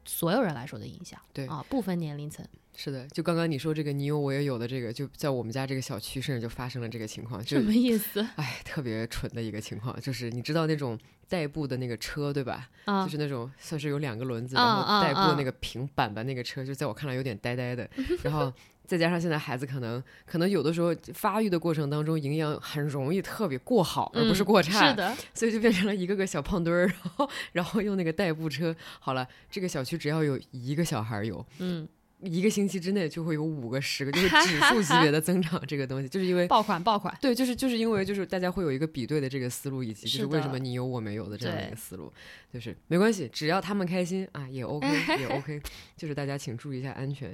[0.05, 2.43] 所有人来说的影响，对啊，不分年龄层，
[2.75, 10.97] 是的，就刚刚你说这个你有我也有的这个，就在我们家这个小区甚至就发生了这个情况，就什么意思哎特别蠢的一个情况，就是你知道那种
[11.29, 12.67] 代步的那个车对吧？
[12.85, 13.11] 啊就？
[13.11, 17.87] 是那种算是有两个轮子，啊然后代步的那个平板板那个车，就在我看来有点呆呆的。
[18.23, 18.51] 然后
[18.91, 28.75] 再加上现在孩子可能可能有的时候发育的过程当中，营养很容易特别过好，而不是嗯过差，是的，所以就变成了一个个小胖墩儿，然后然后用那个代步车。
[28.99, 31.45] 好了，这个小区只要有一个小孩儿有。
[31.59, 31.87] 嗯，
[32.19, 35.57] 一个星期之内就会有五个、十个，就是指数级别的增长。
[35.65, 42.11] 这个东西，就是因为爆 款爆款，对，就是就是因为就是大家会有一个比对的这个思路，以及就是是为什么你有我没有的这样的一个思路，
[42.53, 45.61] 就是没关系，只要他们开心啊，也 OK 也 OK，
[45.95, 47.33] 就是大家请注意一下安全。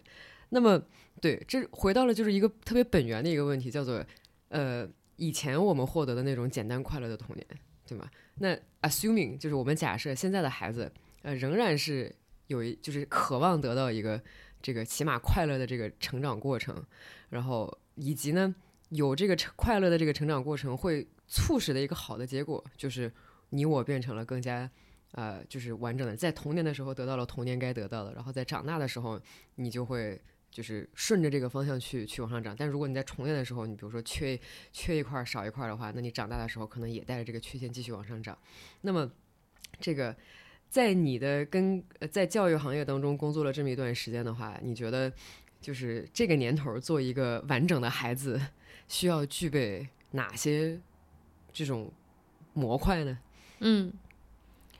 [0.49, 0.81] 那么
[1.21, 4.05] 对，这回到了就是一个特别本源的一个问题，叫做
[4.49, 7.45] 呃，以前我们获得的那种简单快乐的童年，
[7.85, 8.09] 对吗？
[8.35, 12.15] 那 assuming 就是我们假设现在的孩子呃仍然是
[12.47, 14.21] 有一就是渴望得到一个
[14.61, 16.83] 这个起码快乐的这个成长过程，
[17.29, 18.55] 然后以及呢。
[18.91, 23.11] 有这个成快乐的这个成长过程，会促使的一个好的结果，就是
[23.49, 24.71] 你我变成了更加
[25.11, 29.19] 呃，就是完整的，在童年的时候得到了童年该得到的，然后在长大的时候，
[29.55, 30.21] 你就会
[30.57, 32.55] 就是顺着这个方向去去往上涨。
[32.57, 34.39] 但如果你在重练的时候，你比如说缺
[34.73, 38.35] 缺一块儿少一块儿的话，那你长大的时候可能也带着这个缺陷继续往上涨。
[38.81, 39.11] 那么
[39.79, 40.15] 这个。
[40.69, 45.09] 在你的跟呃在教育行业当中工作了这么一段时间的话，你觉得
[45.61, 48.37] 就是这个年头儿做一个完整的孩子，
[48.89, 50.77] 需要具备哪些
[51.53, 51.89] 这种
[52.51, 53.17] 模块呢？
[53.59, 53.93] 嗯，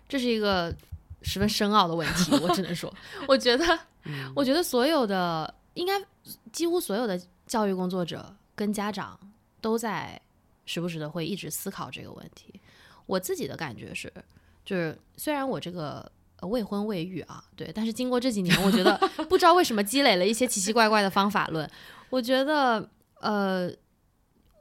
[0.10, 0.76] 这是一个
[1.22, 2.94] 十分深奥的问题，我只能说，
[3.26, 3.66] 我觉得，
[4.04, 5.94] 嗯我觉得所有的应该
[6.52, 9.20] 几乎所有的教育工作者跟家长
[9.62, 10.20] 都在
[10.66, 12.60] 时不时的会一直思考这个问题。
[13.06, 14.12] 我自己的感觉是，
[14.66, 16.12] 就是虽然我这个。
[16.42, 18.96] 未婚未育啊，对，但是经过这几年，我觉得
[19.28, 21.68] 不知道为什么积累了一些奇奇怪怪的方法论。
[22.12, 22.88] 我觉得，
[23.22, 23.68] 呃，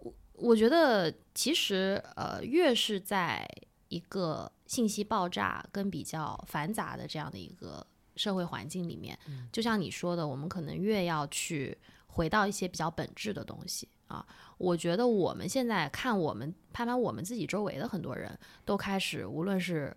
[0.01, 3.47] 我我觉得其实呃，越是在
[3.89, 9.19] 一个信息爆炸跟比较繁杂的这样的一个社会环境里面，
[9.53, 11.77] 就像你说的，我们可能越要去
[12.07, 14.27] 回到一些比较本质的东西啊。
[14.59, 19.97] 我觉得我们现在看我们拍拍我们自己周围的很多人都开始，无论是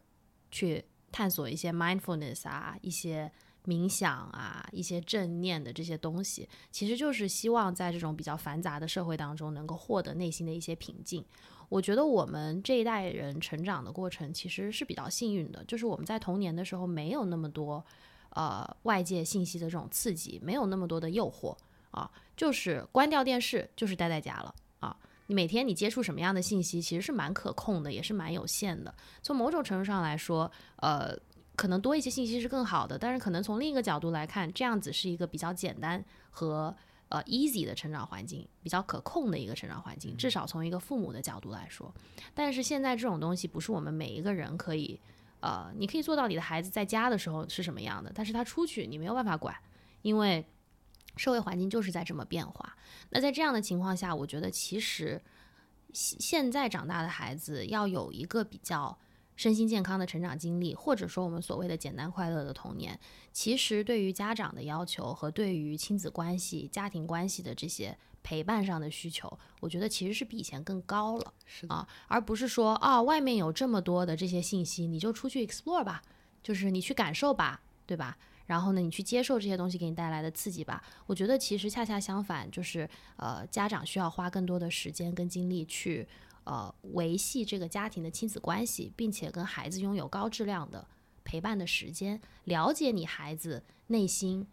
[0.52, 3.32] 去探索一些 mindfulness 啊，一些
[3.66, 11.24] 冥想啊，一些正念的这些东西，其实就是希望在这种比较繁杂的社会当中，能够获得内心的一些平静。
[11.70, 17.86] 我觉得我们这一代人成长的过程其实是比较幸运的，就是我们在童年的时候没有那么多
[18.32, 21.56] 呃外界信息的这种刺激，没有那么多的诱惑
[21.92, 24.96] 啊，就是关掉电视，就是待在家了啊。
[25.28, 28.94] 你每天你接触什么样的信息，其实是蛮可控的，也是蛮有限的。
[29.22, 31.16] 从某种程度上来说，呃，
[31.56, 36.76] 可能多一些信息是更好的，但是可能从另一个角度来看，这样子是一个比较简单和。
[37.12, 41.92] 呃，easy 的成长环境，比较可控的一个成长环境，至少从一个父母的角度来说。
[42.36, 45.02] 但是现在这种东西不是我们每一个人可以，
[45.40, 49.56] 呃，你可以做到你的孩子在家的时候是什么样的，但是他出去你没有办法管，
[50.02, 50.46] 因为
[51.16, 52.76] 社会环境就是在这么变化。
[53.10, 55.22] 那在这样的情况下，我觉得其实
[55.94, 58.98] 现在长大的孩子要有一个比较。
[59.36, 63.00] 身心健康的成长经历，或者说我们所谓的简单快乐的童年，
[63.32, 76.02] 其实对于家长的要求和对于亲子关系、家庭关系的这些陪伴上的需求，我觉得其实是比以前更高了，是啊，而不是说啊，外面有这么多的这些信息，你就出去 explore 吧，
[76.42, 78.18] 就是你去感受吧，对吧？
[78.46, 80.84] 然后呢，你去接受这些东西给你带来的刺激吧。
[81.06, 86.08] 我觉得其实恰恰相反，就是呃，家长需要花更多的时间跟精力去。
[86.46, 90.88] 呃，维系这个家庭的亲子关系，并且跟孩子拥有高质量的
[91.24, 94.48] 陪伴的时间，了解你孩子内心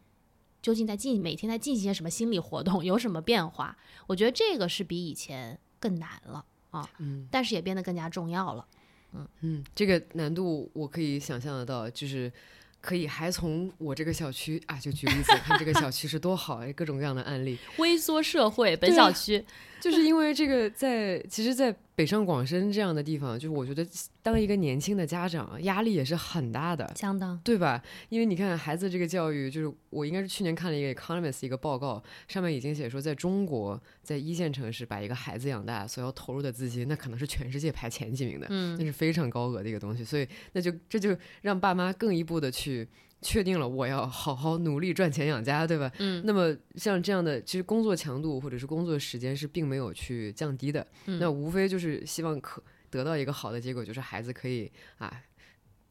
[0.66, 3.76] 究竟在进每天在进行些什么心理活动， 有什么变化。
[4.09, 8.66] 我觉得这个是比以前更难了啊，嗯，但是也变得更加重要了，
[9.12, 12.33] 嗯嗯，这个难度我可以想象得到，就是
[12.81, 19.44] 可以还从我这个小区啊，就举例子，看这个小区是多好， 各种各样的案例，微缩社会，本小区
[19.81, 21.72] 就是因为这个在，其实，在。
[21.96, 23.85] 北上广深这样的地方，就是我觉得
[24.22, 27.82] 当一个年轻的家长，压力也是很大的，相当对吧？
[28.11, 42.87] 因为你看孩子这个教育，就是我应该是去年看了一个 Economist 一个报告，上面已经写说，在中国，在一线城市把一个孩子养大所要投入的资金，那可能是全世界排前几名的，嗯，那是非常高额的一个东西，所以那就这就让爸妈更一步的去。
[43.27, 45.91] 确定了，我要好好努力赚钱养家，对吧？
[45.99, 46.23] 嗯。
[46.25, 50.87] 那么像这样的，其实工作强度或者是工作时间是并没有去降低的。
[51.07, 51.19] 嗯。
[51.19, 55.21] 那无非就是希望可得到一个好的结果，就是孩子可以啊，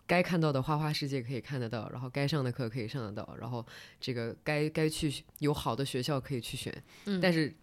[0.08, 3.66] 该看到的花花世界可以看得到，然后该上的课可以上得到，然后
[4.00, 6.74] 这个该该去有好的学校可以去选。
[7.06, 7.20] 嗯。
[7.20, 7.54] 但是。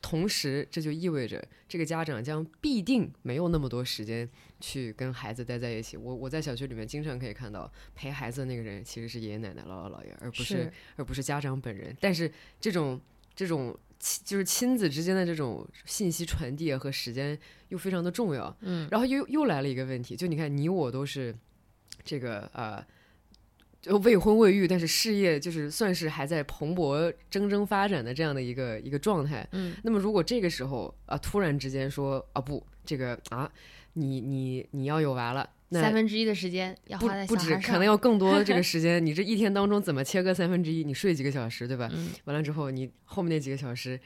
[0.00, 4.26] 同时，这就意味着这个家长将必定没有那么多时间
[4.60, 5.96] 去跟孩子待在一起。
[5.96, 11.96] 我我在小区里面经常可以看到陪孩子的那个人其实是爷爷奶奶、姥姥姥爷，而不是而不是家长本人。
[12.00, 13.00] 但是这种
[13.34, 13.76] 这种
[14.24, 18.56] 就是亲子之间的这种信息传递和时间又非常的重要。
[18.60, 21.34] 嗯，然后又又来了一个问题，就你看你我都是
[22.04, 22.84] 这个呃。
[23.80, 29.46] 就未婚未育，但是事业就是算是还在蓬勃蒸蒸发展的这样的一个一个状态。
[29.52, 33.48] 嗯，那么如果这个时候啊，突然之间说啊不，这个啊，
[33.98, 39.04] 你你你要有娃了，三分之一的时间要花在不止，可能要更多这个 时间。
[39.04, 40.84] 你这一天当中怎么切割三分之一？
[40.84, 41.90] 你睡几个小时，对吧？
[41.92, 43.98] 嗯，完了之后，你后面那几个小时。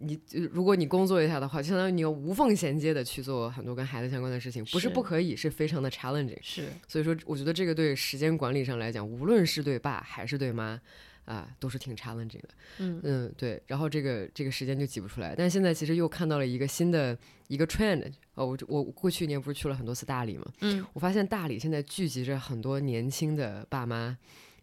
[0.00, 0.20] 你
[0.50, 6.36] 如果你工作一下的话，就相当于你要无缝衔接的去做很多跟孩子相关的事情，不是不可以，是非常的 challenging。
[6.42, 10.80] 是，所以说，我觉得这个对时间管理上来讲，无论是对爸还是对妈，
[11.26, 12.48] 啊，都是挺 challenging 的。
[12.78, 13.62] 嗯嗯，对。
[13.68, 15.32] 然后这个这个时间就挤不出来。
[15.38, 17.16] 但现在其实又看到了一个新的
[17.46, 18.12] 一个 trend。
[18.34, 20.44] 哦，我我过去一年不是去了很多次大理嘛？
[20.60, 24.16] 嗯，我发现大理现在聚集着很多年轻的爸妈。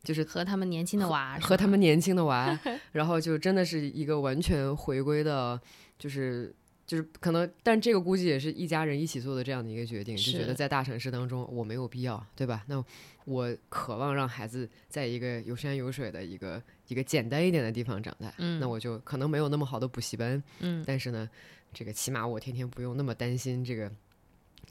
[0.03, 2.59] 就是和他们年轻的娃，和他们年轻的娃，
[2.91, 5.61] 然后就真的是一个完全回归的，
[5.99, 6.51] 就是
[6.87, 12.63] 就是可能，但这个估计也是一家人一起做的这样的一个决定，就觉得在大城市当中我没有必要，对吧？
[12.65, 12.83] 那
[13.25, 21.29] 我渴望让孩子在一个有山有水的一个一个简单一点的地方长大，嗯，那我就可能没有那么好的补习班，嗯，但是呢，
[21.73, 23.91] 这个起码我天天不用那么担心这个。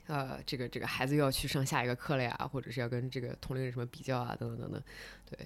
[0.07, 4.83] 呃，这个这个孩子又要去上下一个课了呀，或者是要跟这个同龄人什么比较啊，等等等等，
[5.29, 5.39] 对，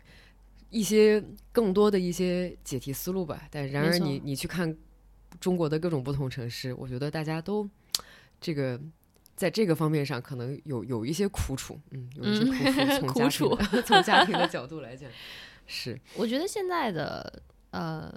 [0.70, 3.46] 一些更多的一些解题思路吧。
[3.50, 4.74] 但然而，你你去看
[5.38, 7.68] 中国的各种不同城市，我觉得大家都
[8.40, 8.80] 这个
[9.36, 13.54] 在这个方面上可能有有一些苦楚，嗯，有一些苦楚。
[13.56, 15.10] 从 家庭从家庭的角度来讲，
[15.66, 16.00] 是。
[16.16, 18.10] 我觉得现在的呃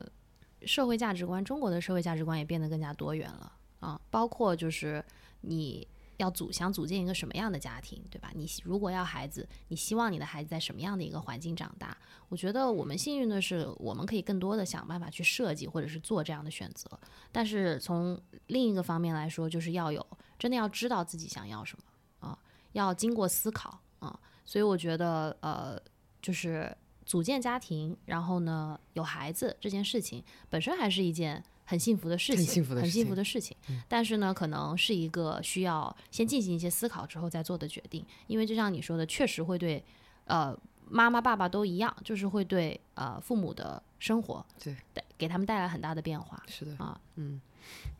[0.65, 5.04] 社会价值观，中国的社会价值观也变得更加多元了啊，包括就是
[5.41, 5.88] 你。
[6.17, 8.32] 要组想组建一个什么样的家庭，对吧？
[8.34, 11.96] 你如果要孩子，你希望你的孩子在什么样的一个环境长大？
[12.28, 16.89] 我觉得我们幸运的是，我们可以更多的想办法去设计或者是做这样的选择。
[17.32, 20.03] 但是从另一个方面来说，就是要有
[20.39, 22.39] 真的要知道自己想要什么啊，
[22.72, 24.20] 要经过思考啊。
[24.43, 25.80] 所以我觉得，呃，
[26.20, 26.76] 就是
[27.08, 31.43] 组建家庭，然后呢有孩子这件事情本身还是一件。
[31.70, 33.58] 很幸福的事情，很幸福的很幸福的事情。
[33.89, 39.84] 但是呢，可能是一个需要先进行一些思考之后再做的决定，因为就像你说的，确实会对，
[40.28, 44.74] 呃，妈妈爸爸都一样，就是会对呃父母的生活，对，
[45.18, 46.41] 给他们带来很大的变化。
[46.47, 47.41] 是的啊，嗯，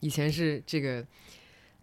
[0.00, 1.06] 以前是这个。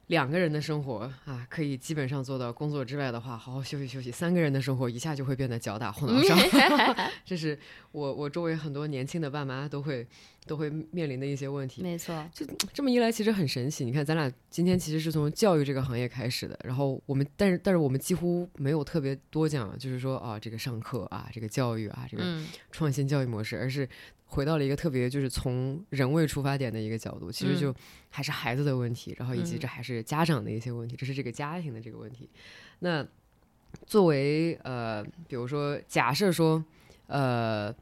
[0.07, 4.11] 两个人的生活啊，可以基本上做到工作之外的话，好好休息休息。
[4.11, 6.35] 三个人的生活一下就会变得脚打后脑勺，
[7.25, 7.57] 这是
[7.91, 10.05] 我我周围很多年轻的爸妈都会
[10.45, 11.81] 都会面临的一些问题。
[11.81, 13.83] 没错，就这么一来，其实很神奇。
[13.85, 22.23] 你看，咱俩今天其实是从教育这个行业开始的，然后我们但是但是我们几乎没有特别多讲，就是说啊，这个上课啊，这个教育啊，这个
[22.71, 23.87] 创新教育模式，而是。
[24.27, 27.73] 回到了一个特别就是从人为出发点的一个角度，其实就
[28.09, 32.27] 还是孩子的问题，然后以及这还是家长的一些问题，这是这个家庭的这个问题。
[32.79, 33.05] 那
[33.85, 36.61] 作为呃，比如说假设说，
[37.05, 37.73] 呃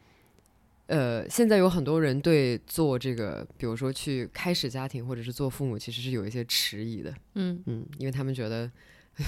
[0.94, 7.14] 呃，现在有很多人对做这个，比如说去开始家庭或者是做父母，其实是有一些迟疑的。
[7.36, 8.72] 嗯嗯，因为他们觉得。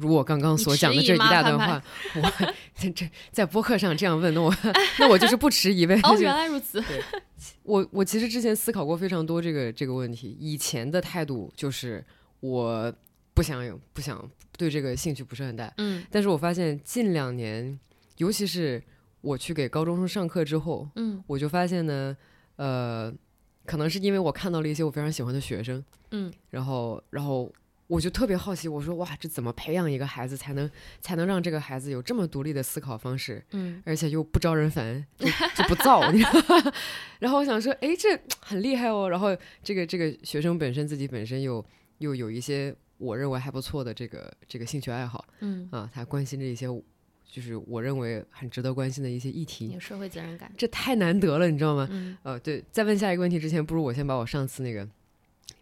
[0.00, 1.82] 如我刚刚所讲的这一大段话，
[2.14, 4.54] 我这在播客上这样问，那我
[5.00, 5.98] 那我就是不迟疑呗。
[6.04, 6.80] 哦， 原来如此。
[7.64, 10.36] 我我其实之前思考过非常多这个这个问题。
[10.38, 12.04] 以前的态度就是
[12.38, 12.94] 我
[13.34, 14.24] 不想有，不想
[14.56, 15.74] 对这个兴趣不是很大。
[15.78, 16.04] 嗯。
[16.12, 17.76] 但是我发现近两年，
[18.18, 18.80] 尤其是
[19.20, 22.16] 我去给高中生上课之后，嗯，我就发现呢，
[22.56, 23.12] 呃，
[23.64, 27.52] 可能是因为我看到了一些我非常喜欢的学生，嗯，然后然后。
[27.88, 36.02] 我就特别好奇，我说哇，这怎么培养一个孩子才能才能让这个孩子有这么独立的思考方式，嗯，而且又不招人烦，就就不躁。
[37.18, 39.08] 然后我想说，哎，这很厉害哦。
[39.08, 41.64] 然后这个这个学生本身自己本身又
[41.96, 46.68] 又有一些我认为还不错的这个这个兴趣爱好，嗯啊，他关心着一些
[47.28, 51.86] 就是我认为很值得关心的一些议题，有社会责任感，这太难得了，你知道吗？
[51.90, 54.88] 嗯，呃，对，在问下一个问题之前，不如我先把我上次那个。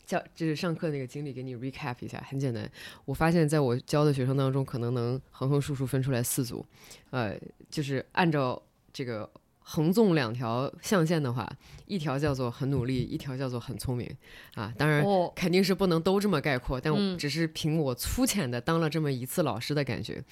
[0.06, 2.70] 教就是上课那个经历，给你 recap 一下，很简单。
[3.04, 6.64] 我发现，在我教的学生当中，可能能横横竖竖分出来四组，
[7.10, 7.36] 呃，
[7.68, 8.62] 就是按照
[8.92, 9.28] 这个
[9.68, 11.50] 横纵两条象限的话，
[11.86, 14.08] 一条叫做很努力，一条叫做很聪明
[14.54, 14.72] 啊。
[14.78, 15.04] 当然，
[15.34, 20.22] 肯定是不能都这么概括，但我只是凭我粗浅的当了这么一次老师的感觉。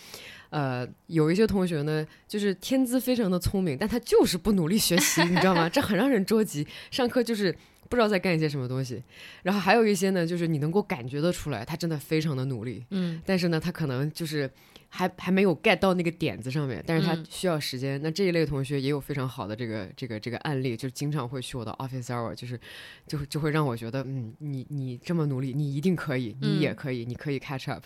[0.50, 5.68] 呃，有一些同学呢，就是天资非常的聪明，但他就是不努力学习，你知道吗？
[5.68, 6.66] 这很让人着急。
[6.90, 7.54] 上课就是。
[7.86, 9.00] 不知道在干一些什么东西，
[9.42, 14.50] 然后还有一些呢，就是你能够感觉得出来，他真的非常的努力，嗯，但是呢，他可能就是
[14.94, 18.00] 还还没有 get 到那个点子上面，但是他需要时间。
[18.00, 22.58] 那这一类同学也有非常好的这个这个这个案例，就是经常会去我的 office hour，就是
[23.06, 27.84] 就就会让我觉得，嗯，你你这么努力，你一定可以，你也可以，你可以 catch up。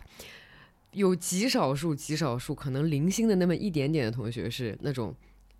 [0.92, 5.14] 有极少数极少数可能零星的那么一点点的同学是那种。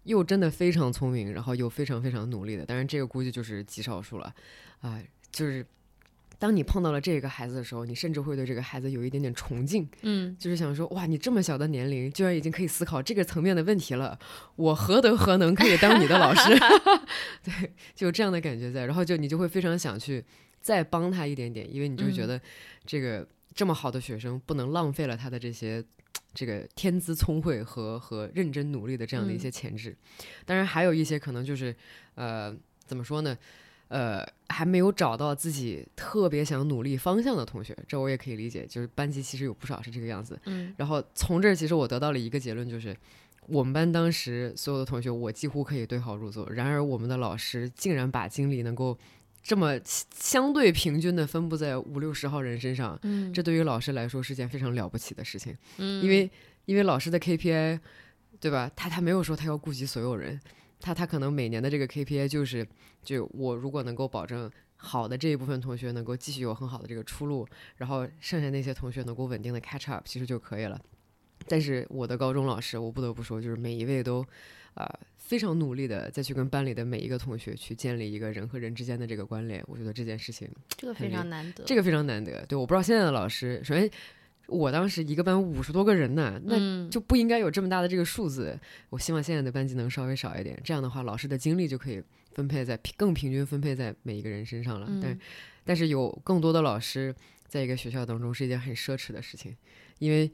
[0.04, 4.34] 又真的非常聪明，然后又非常非常努力的，当然这个估计就是极少数了，
[4.80, 5.66] 啊，就是
[6.38, 14.18] 当你碰到了这个孩子的时候，你甚至会对这个孩子有一点点崇敬，嗯，就是想说，哇，你这么小的年龄，居然已经可以思考这个层面的问题了，
[14.56, 16.56] 我何德何能可以当你的老师？
[17.42, 20.24] 对，就这样的感觉在，然后就你就会非常想去
[20.60, 22.40] 再帮他一点点，因为你就会觉得
[22.86, 25.84] 这个这么好的学生不能浪费了他的这些。
[26.34, 29.96] 这个天资聪慧和和认真努力的这样的一些潜质，
[30.44, 31.74] 当然还有一些可能就是，
[32.14, 32.54] 呃，
[32.86, 33.36] 怎么说呢？
[33.88, 38.64] 呃，还没有找到自己特别想努力方向的同学，这我也可以理解。
[38.66, 40.40] 就是班级其实有不少是这个样子。
[40.44, 40.74] 嗯。
[40.76, 42.96] 然后从这儿其实我得到了一个结论，就是
[43.46, 46.48] 我们班当时所有的同学，我几乎可以对号入座。
[46.50, 48.98] 然而我们的老师竟然把精力能够。
[49.40, 56.30] 这么相对平均的分布在五六十号人身上，嗯，这对于老师来说是件非常了不起的事情，嗯，因为
[56.66, 57.78] 因为老师的 KPI，
[58.40, 58.70] 对吧？
[58.76, 60.38] 他他没有说他要顾及所有人，
[60.80, 62.66] 他他可能每年的这个 KPI 就是，
[63.02, 70.80] 就我如果能够保证好的这一部分同学能够继续有很好的这个出路，然后剩下那些同学能够稳定的 catch up，其实就可以了。
[71.46, 74.24] 但是我的高中老师，我不得不说，就是每一位都。
[74.74, 82.46] 啊，非常努力的再去跟班里的每一个同学去建立一个人和人之间的这个关联，我觉得这件事情这个非常难得，这个非常难得。
[82.46, 83.90] 对，我不知道现在的老师，首先
[84.48, 88.58] 我当时一个班五十多个人呢，那就不应该有这么大的这个数字。
[88.90, 94.88] 我希望现在的班级能稍微少一点，这样的话老师的精力就可以分配在更平均分配在每一个人身上了。
[95.02, 95.18] 但
[95.64, 97.14] 但是有更多的老师
[97.46, 99.54] 在一个学校当中是一件很奢侈的事情，
[99.98, 100.30] 因为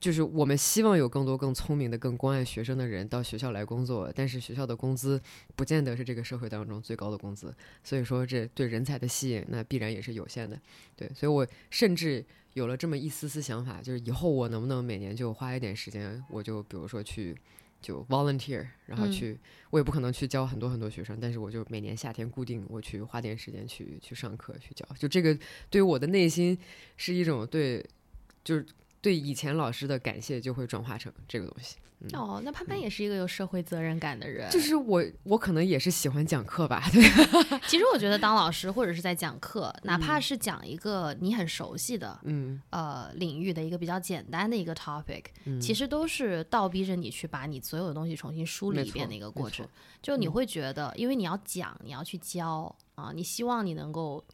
[0.00, 5.20] 就是我们希望有更多更聪明的、更关爱学生的人到学校来工作，但是学校的工资
[5.54, 10.60] 不见得是这个社会当中最高的工资，所以说这对人才的吸引那必然也是有限的。
[10.96, 12.24] 对，所以我甚至
[12.54, 17.36] 有了这么一丝丝想法，就是以后我能不能每年就花一点时间，我就比如说去。
[17.82, 26.58] 就 volunteer，然后去，我也不可能去教很多很多学生，但是我就每年夏天固定我去花点时间去去上课去教，就这个对于我的内心
[26.96, 27.84] 是一种对，
[28.42, 28.64] 就是
[29.04, 31.76] 对以前老师的感谢就会转化成这个东西。
[32.14, 34.50] 哦，那潘潘也是一个有社会责任感的人。
[34.50, 36.82] 就是我，我可能也是喜欢讲课吧。
[36.90, 37.02] 对，
[37.68, 45.24] 其实我觉得当老师或者是在讲课，哪怕是讲一个你很熟悉的，嗯，呃，领域的一个比较简单的一个 topic，
[45.60, 49.68] 其实都是倒逼着你去把你所有的东西重新梳理一遍的一个过程。
[50.00, 54.24] 就你会觉得，因为你要讲，你要去教啊，你希望你能够。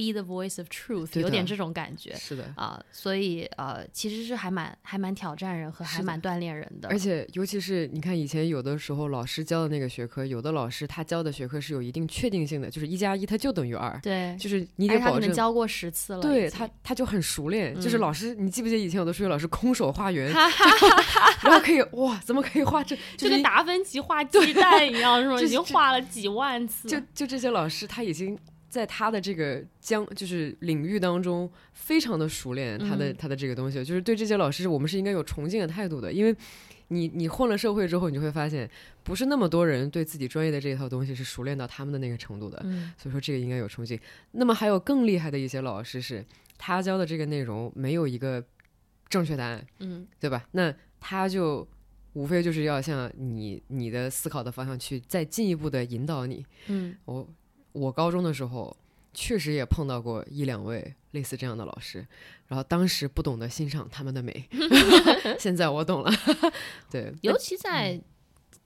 [0.00, 6.88] Be the voice of truth，有点这种感觉，是的啊，所以呃，其实是还蛮还蛮挑战人和还蛮锻炼人的。
[6.88, 14.00] 而且尤其是你看以前有的时候老师教的那个学科，有的老师他教的学科是有一定确定性的，就是一加一它就等于二。
[14.02, 17.78] 对，就是你得保证教过十次了，对他他就很熟练。
[17.78, 20.32] 就是老师，你记不记得以前有的数学老师空手画圆，
[21.44, 22.96] 然后可以哇，怎么可以画这？
[23.18, 25.40] 就跟达芬奇画鸡蛋一样，是吗？
[25.42, 26.88] 已经画了几万次。
[26.88, 28.38] 就就这些老师，他已经。
[28.70, 36.12] 在他的这个将就是领域当中，非常的熟练，他的他的这个东西，就是对这些老师，我们是应该有崇敬的态度的。
[36.12, 36.34] 因为，
[36.86, 38.70] 你你混了社会之后，你就会发现，
[39.02, 42.64] 不是那么多人对自己专业的这一套东西是熟练到他们的那个程度的。
[42.96, 43.98] 所以说，这个应该有崇敬。
[44.30, 46.24] 那么还有更厉害的一些老师，是
[46.56, 48.44] 他教的这个内容没有一个
[49.08, 50.46] 正确答案，嗯，对吧？
[50.52, 51.66] 那他就
[52.12, 57.28] 无非就是要向你你的思考的方向去再进一步的引导你，嗯，我。
[57.72, 58.76] 我高中的时候，
[59.12, 62.06] 确实也碰到过一两位类似这样的老师，
[62.48, 64.48] 然后当时不懂得欣赏他们的美，
[65.38, 66.10] 现在我懂了。
[66.90, 68.00] 对，尤其在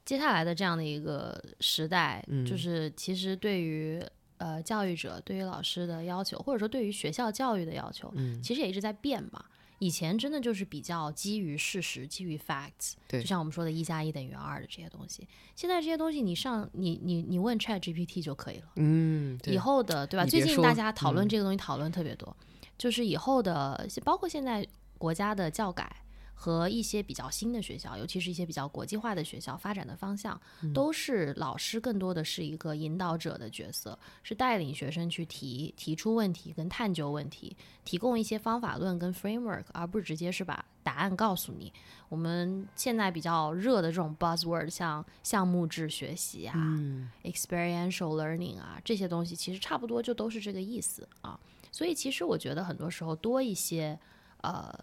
[0.05, 4.05] 接下来的这样的一个时代，就是其实对于
[4.36, 9.44] 呃教育者、对于老师的要求，或者说对于学校教育的要求，其实也一直在变嘛。
[9.85, 15.28] 以前真的就是比较基于事实、基于 facts，对，就像我们说的“一加一等于二”的这些东西。
[15.55, 18.72] 现在这些东西，你上你你你问 Chat GPT 就可以了。
[18.76, 20.24] 嗯，以后的对吧？
[20.24, 22.35] 最近大家讨论这个东西讨论特别多，
[22.78, 24.66] 就是以后的，包括现在
[24.97, 25.95] 国家的教改。
[26.35, 30.39] 和一些比较新的学校，尤其是一些比较国际化的学校，发展的方向
[30.74, 41.72] 都是老师更多的是一个引导者的角色，是带领学生去提提出问题跟探究问题，提供一些方法论跟 framework，而不是直接是把答案告诉你。
[42.11, 46.55] 我们现在比较热的这种 buzzword，像项目制学习啊
[47.22, 51.39] ，experiential learning 啊，这些东西其实差不多就都是这个意思啊。
[51.72, 53.99] 所以其实我觉得很多时候多一些
[54.43, 54.78] 呃。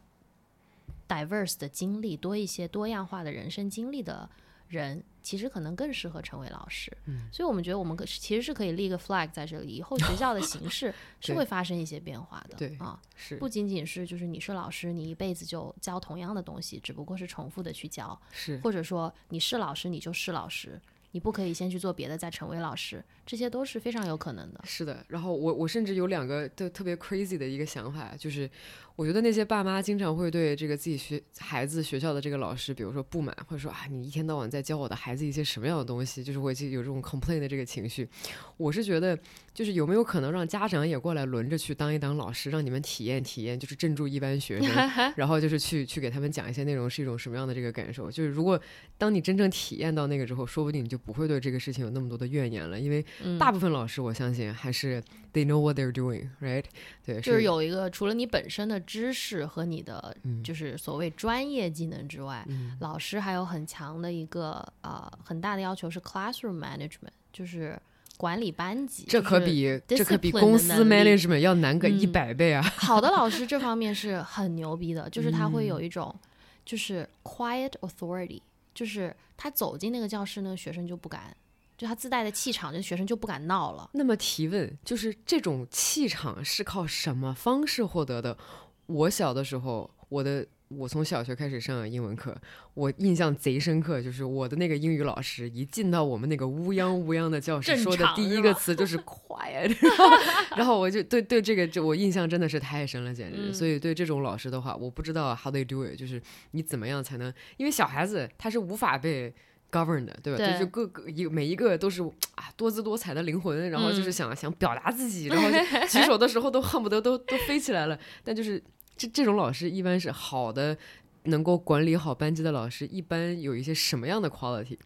[1.12, 4.30] Diverse 的经历多一些多样化的人生经历的
[4.70, 6.90] 人，其实可能更适合成为老师。
[7.06, 12.56] 嗯，所以我们觉得我们可其实是可以立个 flag 在这里，以后学校的形式 是会发生一些变化的。
[12.56, 20.80] 对啊，是不仅仅是就是你是老师，你一辈子就教同样的东西，只不过是重复的去教，是或者说你是老师，你就是老师。
[21.12, 24.62] 你不可以先去做别的，再成为老师，这些都是非常有可能的。
[24.64, 28.50] 是的，然后我我甚至有两个特特别 crazy 的一个想法，就是
[28.96, 38.08] 我觉得那些爸妈经常会对这个自己学孩子学校的这个老师，比如说不满，或者说啊，你一天到晚在教我的孩子一些什么样的东西，就是会去有这种 complain 的这个情绪。
[38.56, 39.18] 我是觉得，
[39.54, 44.72] 就是有没有可能让家长也过来轮着去当一当老师，让你们体验体验，就是镇住一班学生，
[45.18, 48.10] 然后就是去去给他们讲一些内容是一种什么样的这个感受。
[48.10, 48.58] 就是如果
[48.98, 51.01] 当你真正体验到那个之后，说不定你就。
[51.06, 53.06] 不会对这个事情有那么多的怨言了，因为
[53.40, 55.02] 大部分老师我相信还是
[55.34, 56.66] they know what they're doing，right？
[57.06, 62.46] 对，就是有一个除了你本身的知识和你的就是所谓专业技能之外，
[62.80, 67.80] 老师还有很强的一个呃很大的要求是 classroom management，就是
[68.18, 69.06] 管理班级。
[69.08, 72.62] 这可比这可比公司 management 要难个一百倍啊！
[72.62, 76.16] 好的老师这方面是很牛逼的，就是他会有一种
[76.64, 78.42] 就是 quiet authority。
[78.74, 81.36] 就是他走进那个教室，那个学生就不敢，
[81.76, 83.90] 就他自带的气场，这学生就不敢闹了。
[83.94, 88.38] 那么提问就是，这种气场是靠什么方式获得的？
[88.86, 90.46] 我小的时候，我的。
[90.78, 92.36] 我从小学开始上英文课，
[92.74, 99.76] 我印象贼深刻，就是我的那个英语老师一进到我们那个乌泱乌泱的教室，说的第一个词就是 quiet，
[100.56, 103.54] 然后我就对对这个就我印象真的是太深了，简直。
[103.54, 109.34] 所以对这种老师的话，我不知道 how they do it，就是你怎么样才能，因为小孩子他是无法被。
[109.74, 110.38] govern 的，对吧？
[110.38, 112.04] 对就是各个一每一个都是
[112.36, 115.50] 啊多姿多彩的灵魂，然后就是嗯想、想表达自己，然后
[115.88, 117.98] 举手的时候都恨不得都都飞起来了。
[118.22, 118.62] 但就是
[119.02, 120.78] 这这种老师一般是好的，
[121.24, 124.78] 能够管理好班级的老师，一般有一些什么样的 quality？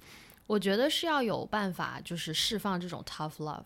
[0.48, 3.66] 我觉得是要有办法，就是释放这种 tough love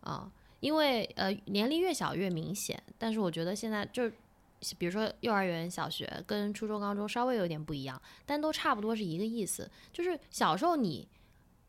[0.00, 4.10] 啊，因为呃年龄越小越明显，但是我觉得现在就
[4.78, 11.06] 比如说幼儿园、小学跟初中、高中稍微有点不一样，但都差不多是一个意思，就是小时候你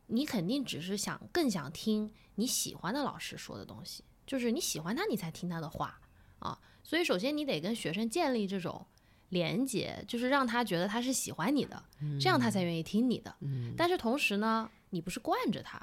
[0.08, 6.00] 你肯定只是想更想听你喜欢的老师说的东西，就是你喜欢他，你才听他的话
[6.40, 6.58] 啊，
[6.90, 8.84] 所以首先你得跟学生建立这种。
[9.32, 11.84] 连接就是让他觉得他是喜欢你的，
[12.20, 13.32] 这样他才愿意听你的。
[13.42, 15.80] 嗯但是同时呢，你不是惯着他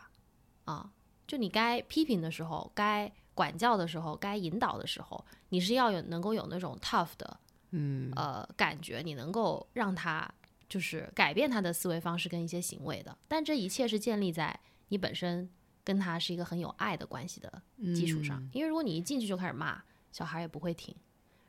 [0.65, 0.91] 啊，
[1.29, 7.39] 就你该批评的时候，该管教的时候，该引导的时候，你是要有能够有那种 tough 的
[7.71, 10.29] 嗯呃感觉，你能够让他
[10.69, 13.17] 就是改变他的思维方式跟一些行为的。
[13.29, 15.49] 但这一切是建立在你本身
[15.85, 17.63] 跟他是一个很有爱的关系的
[17.95, 18.45] 基础上。
[18.53, 19.81] 因为如果你一进去就开始骂，
[20.17, 20.95] 小孩也不会停；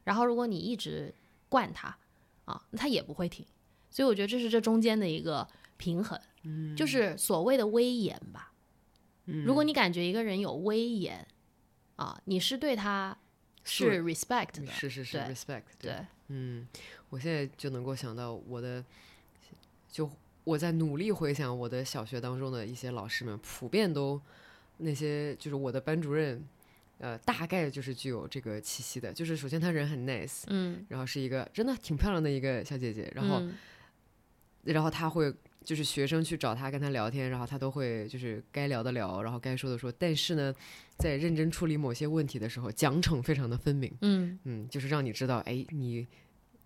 [0.03, 1.13] 然后如果你一直
[1.47, 1.97] 惯他
[2.43, 3.45] 啊，他也不会停。
[3.89, 5.47] 所以我觉得这是这中间的一个
[5.78, 6.20] 平衡，
[6.76, 8.51] 就是所谓的威严吧。
[9.24, 11.26] 如果你感觉一个人有威严
[11.95, 13.18] 啊，你是对他
[13.63, 16.68] 是 respect 的，是是是 respect 对，嗯，
[17.09, 18.84] 我现在就能够想到我的，
[19.89, 20.09] 就
[20.43, 24.22] 我在努力回想我的小学当中的一些老师们，普遍都
[24.80, 26.45] 那些就是我的班主任，
[26.99, 29.13] 呃，大概就是具有这个气息的。
[29.13, 33.53] 就是首先她人很 nice，嗯，然后是一个真的挺漂亮的一个小姐姐，然后、嗯
[34.63, 35.33] 然后她会
[35.63, 39.89] 就是学生去找她跟她聊天，然后她都会就是该聊的聊，然后该说的说。
[39.97, 40.53] 但是呢，
[40.97, 43.89] 在认真处理某些问题的时候，奖惩非常的分明。
[44.01, 46.05] 嗯嗯，就是让你知道，哎，你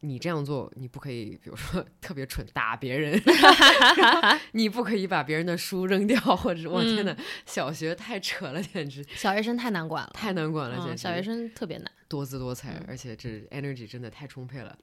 [0.01, 3.21] 你这样做，你不可以，比如说特别蠢打别人，
[4.53, 11.91] 你不可以把别人的书扔掉，或者是我天呐，小学太扯了，简直小学生太难管了，太难管了，简嗯，直小学生特别难。
[12.07, 14.77] 多姿多彩，嗯而且这 energy 真的太充沛了。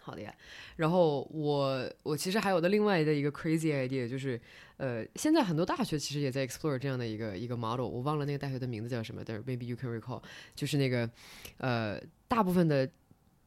[0.00, 0.32] 好的呀，
[0.76, 4.38] 然后我我其实还有的另外的一个 crazy idea 就是，
[4.76, 10.22] 呃，现在很多大学其实也在 explore 这样的一个一个 model，我忘了那个大学的名字叫什么，但是 maybe you can recall，
[10.54, 11.08] 就是那个
[11.56, 11.98] 呃，
[12.28, 12.86] 大部分的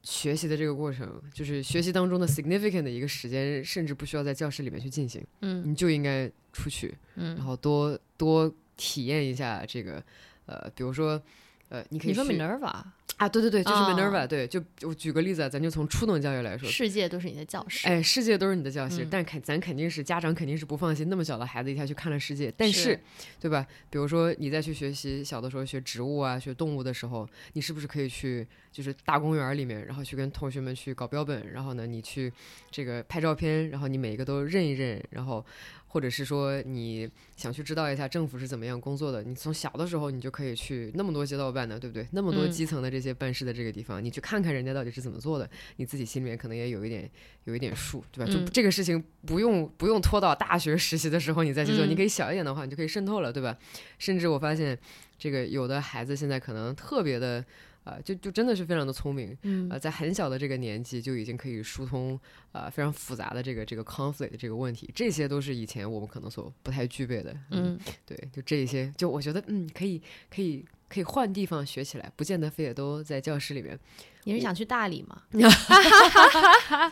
[0.09, 10.01] 学习的这个过程，就是学习当中的 significant 的一个时间，甚至不需要在教室里面去进行，嗯你就应该出去，然嗯，后多多体验一下这个，
[10.45, 11.21] 呃，比如说。
[11.69, 12.81] 呃，你可以你说去 Minerva，
[13.17, 17.87] 啊，对对对，就是啊 Minerva，、对，就我举个例子啊，咱就从初等教育来说，世界都是你的教室。
[17.87, 22.99] 哎，世界都是你的教室，嗯但肯咱肯定是家长肯定是不放心那么小的孩子一下去看了世界，但是是
[23.39, 23.65] 对吧？
[23.89, 32.31] 比如说你再去学习小的时候学植物啊、学动物的时候，你是不是可以去就是大公园里面，然后去跟同学们去搞标本，然后呢你去
[32.69, 35.43] 这个拍照片，然后你每一个都认一认，然后
[35.87, 42.07] 或者是说你想去知道一下政府是怎么样工作的，你从小的时候你就可以去那么多街道办的，对不对？
[42.11, 47.09] 那么多嗯基层的这些办事的这个地方，你去看看人家到底是怎么做的，你自己心里面可能也有一点
[47.45, 48.31] 有一点数，对吧？
[48.31, 53.57] 就嗯这个事情不用不用拖到大学实习的时候你再去做，嗯你可以小一点的话，你就可以渗透了，对吧？
[53.97, 54.77] 甚至我发现
[55.17, 57.43] 这个有的孩子现在可能特别的。
[57.87, 62.19] 啊、就就真的是非常的聪明，嗯呃，在很小的这个年纪就已经可以疏通
[62.51, 67.33] 呃非常复杂的这个这个 conflict 的这个问题，这些都是以前我们可能所不太具备的。
[67.51, 73.79] 嗯，对，就这一些，就我觉得嗯，可以可以可以换地方学起来，不见得非得都在教室里面。
[74.25, 75.21] 你是想去大理吗？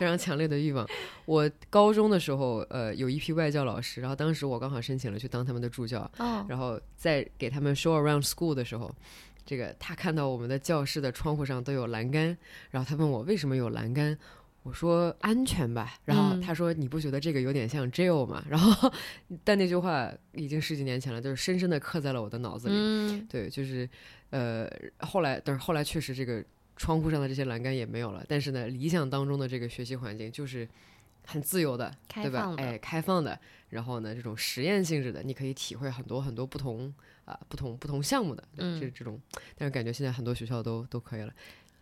[0.00, 0.88] 非常强烈的欲望。
[1.26, 8.90] 我高中的时候，呃，有一批外教老师，然后当时我刚好申请了去当他们的助教，哦，然后在给他们 show around school 的时候，
[9.46, 12.36] 这个他看到我们的教室的窗户上都有栏杆，
[12.70, 14.18] 然后他问我为什么有栏杆。
[14.62, 18.44] 我说安全吧，然后嗯他说你不觉得这个有点像 jail 吗？
[18.50, 18.92] 然后，
[19.44, 22.74] 但那句话已经十几年前了，就是深深的刻在了我的脑子里。
[22.76, 23.88] 嗯对，就是
[24.30, 24.68] 呃，
[24.98, 26.44] 后来，但是后来确实这个
[26.76, 30.68] 窗户上的这些栏杆也没有了，但是呢，理想当中的这个学习环境就是
[31.24, 32.52] 很自由的，对吧？
[32.58, 33.38] 哎，开放的，
[33.68, 36.92] 然后呢，这种实验性质的，你可以体会很多很多不同
[37.26, 39.20] 啊、不同不同项目的，对嗯这这种，
[39.56, 41.32] 但是感觉现在很多学校都都可以了。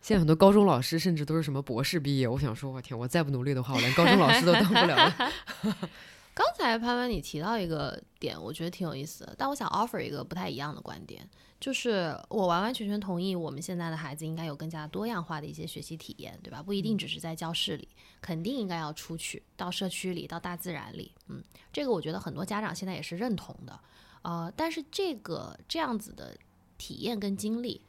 [0.01, 5.15] 现在很多高中老师甚至都是什么博士毕业，我想说，我天，我再不努力的话，我连高中老师都当不了了。
[6.35, 11.27] 刚才潘潘你提到一个点，我觉得挺有意思的，但我想 offer 一个不太一样的观点，
[11.61, 16.61] 就是我完完全全同意，我们现在的孩子应该有更加多样化的一些学习体验，对吧？
[16.61, 17.87] 不一定只是在教室里，
[18.19, 21.13] 肯定应该要出去到社区里，到大自然里。
[21.29, 21.41] 嗯，
[21.71, 23.79] 这个我觉得很多家长现在也是认同的。
[24.25, 26.35] 呃，但是这个这样子的
[26.79, 27.79] 体验跟经历，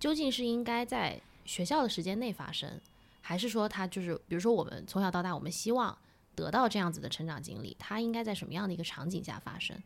[0.00, 2.80] 究竟是应该在学校的时间内发生，
[3.20, 5.94] 还是说他就是，比如说我们从小到大，我们希望
[6.34, 9.76] 得到这样子的成长经历，它应该在什么样的一个场景下发生？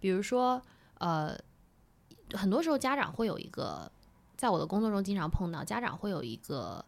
[0.00, 0.60] 比如说，
[0.98, 1.38] 呃，
[2.32, 3.88] 很多时候家长会有一个，
[4.36, 6.84] 在我的工作中经常碰到，家长会有一个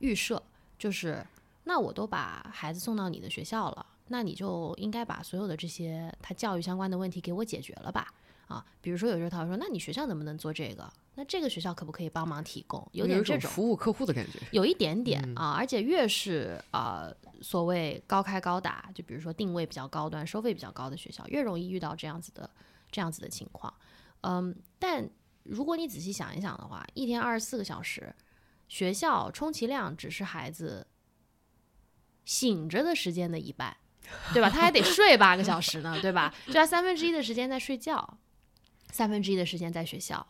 [0.00, 0.42] 预设，
[0.78, 1.26] 就是
[1.64, 8.12] 那我都把孩子送到你的学校了，那你就应该把所有的这些他教育相关的问题给我解决了吧？
[8.46, 10.92] 啊，比如说有时候他会说，那你学校能不能做这个？
[11.14, 12.86] 那这个学校可不可以帮忙提供？
[12.92, 17.10] 有点这种服务客户的感觉，有一点点啊，而且越是啊
[17.40, 22.48] 所谓高开高打，就比如说定位比较高端、收费比较高的学校，越容易遇到这样子的
[22.90, 23.72] 这样子的情况。
[24.20, 25.08] 嗯，但
[25.44, 28.14] 如果你仔细想一想的话，一天二十四个小时，
[28.68, 30.86] 学校充其量只是孩子
[32.24, 33.76] 醒着的时间的一半，
[34.32, 34.48] 对吧？
[34.50, 36.34] 他还得睡八个小时呢，对吧？
[36.46, 38.18] 就他三分之一的时间在睡觉，
[38.90, 40.26] 三分之一的时间在学校。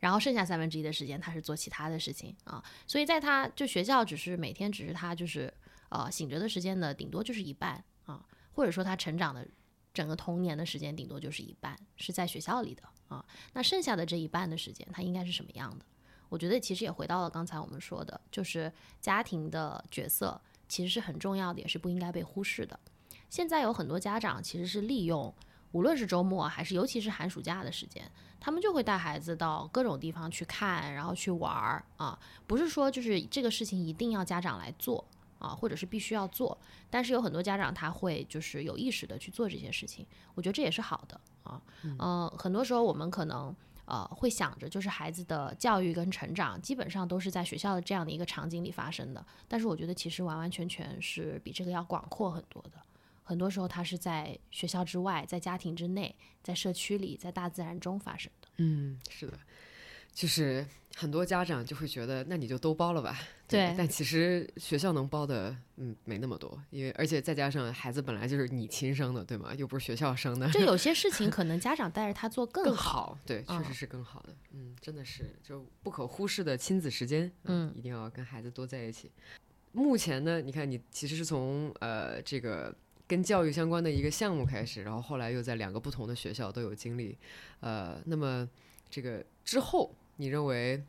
[0.00, 5.50] 然后剩下三分之一的时间，他是做其他的事情啊，所以在他就学校只是每天只是他就是
[5.88, 9.48] 呃醒着的时间的顶多就是一半啊，或者说他成长的
[9.94, 15.86] 整个童年的时间顶多就是一半是在学校里的啊，那剩下的这一半的时间他应该是什么样的？
[16.28, 20.38] 我觉得其实也回到了刚才我们说的，就是家庭的角色
[20.68, 22.78] 其实是很重要的，也是不应该被忽视的。
[23.34, 25.34] 现在有很多家长其实是利用。
[25.72, 28.08] 无论是周末还是尤其是寒暑假的时间，
[28.38, 32.16] 他们就会带孩子到各种地方去看，然后去玩儿啊。
[32.46, 35.04] 不是说就是这个事情一定要家长来做
[35.40, 36.56] 啊，或者是必须要做。
[36.88, 40.06] 但是有很多家长他会就是有意识的去做这些事情，
[40.36, 41.60] 我觉得这也是好的啊。
[41.82, 43.52] 嗯，很多时候我们可能
[43.86, 52.78] 呃会想着就是孩子的教育跟成长基本上都是在学校的这样的一个场景里发生的，但是我觉得其实完完全全是比这个要广阔很多的。
[53.24, 58.48] 很多时候，它是在学校之外，在家庭之内，在社区里，在大自然中发生的。
[58.58, 59.32] 嗯，是的，
[60.12, 60.64] 就是
[60.94, 63.18] 很多家长就会觉得，那你就都包了吧。
[63.48, 63.74] 对。
[63.76, 69.54] 但其实学校能包的，嗯，没那么多，因为而且再加上孩子本来就是你亲生的，对吗？
[69.54, 70.48] 又不是学校生的。
[70.50, 73.18] 就有些事情， 可能家长带着他做更好。
[73.24, 74.36] 对，确实是更好的。
[74.52, 77.32] 嗯，真的是就不可忽视的亲子时间。
[77.44, 79.10] 嗯，一定要跟孩子多在一起。
[79.72, 82.74] 目前呢，你看，你其实是从呃这个。
[83.06, 87.16] 跟教育相关的一个项目开始，然后后来又在两个不同的学校都有经历，
[87.60, 88.48] 呃，那么
[88.88, 90.82] 这个之后，你认为，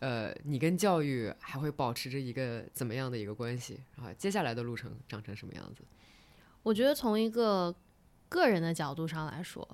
[0.00, 3.80] 呃，你跟教育还会保持着一个怎么样的一个关系？
[3.96, 5.82] 啊，接下来的路程长成什么样子？
[6.62, 7.74] 我觉得从一个
[8.28, 9.66] 个人的角度上来说，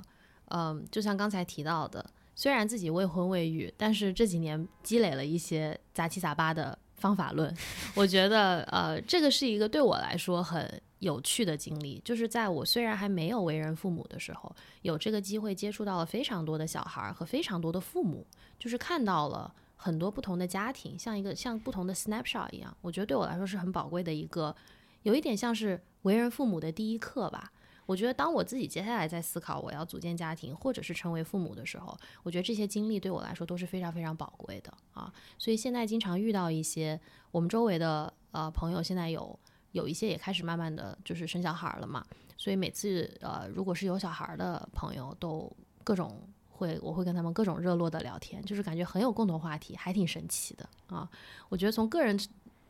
[0.47, 7.53] 嗯，就像刚才提到的，虽然自己未婚未育，但是这几年积累了一些杂七杂八的方法论，
[7.97, 10.80] 我觉得，呃，这个是一个对我来说很。
[11.01, 18.26] 有趣的经历，就是在我虽然还没有为人父母的时候，有这个机会接触到了非常多的小孩和非常多的父母，
[18.59, 24.55] 就是看到了很多不同的家庭，像一个像不同的 snapshot 一样，我觉得对我来说是很宝贵的一个，
[25.03, 27.51] 有一点像是为人父母的第一课吧。
[27.86, 35.11] 我觉得当我自己接下来在思考我要组建家庭或者是成为父母的时候，我觉得这些经历对我来说都是非常非常宝贵的啊。
[35.38, 39.38] 所以现在经常遇到一些我们周围的呃朋友，现在有。
[39.73, 42.05] 有一些也开始慢慢的就是生小孩了嘛，
[42.37, 45.51] 所以每次呃，如果是有小孩的朋友，都
[45.85, 51.09] 各种会，我会跟他们各种热络的聊天，就是感觉很有共同话题，还挺神奇的啊。
[51.49, 52.18] 我觉得从个人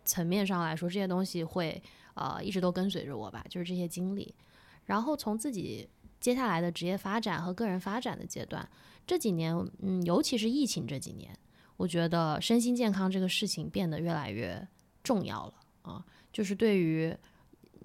[0.04, 1.82] 层面上来说，这些东西会
[2.14, 4.34] 呃一直都跟随着我吧，就是这些经历。
[4.84, 5.88] 然后从自己
[6.18, 8.68] 接下来的职业发展和个人发展的阶段，
[9.06, 11.36] 这几年，嗯，尤其是疫情这几年，
[11.76, 14.66] 我觉得身心健康这个事情变得越来越
[15.02, 16.04] 重要了啊。
[16.32, 17.14] 就是对于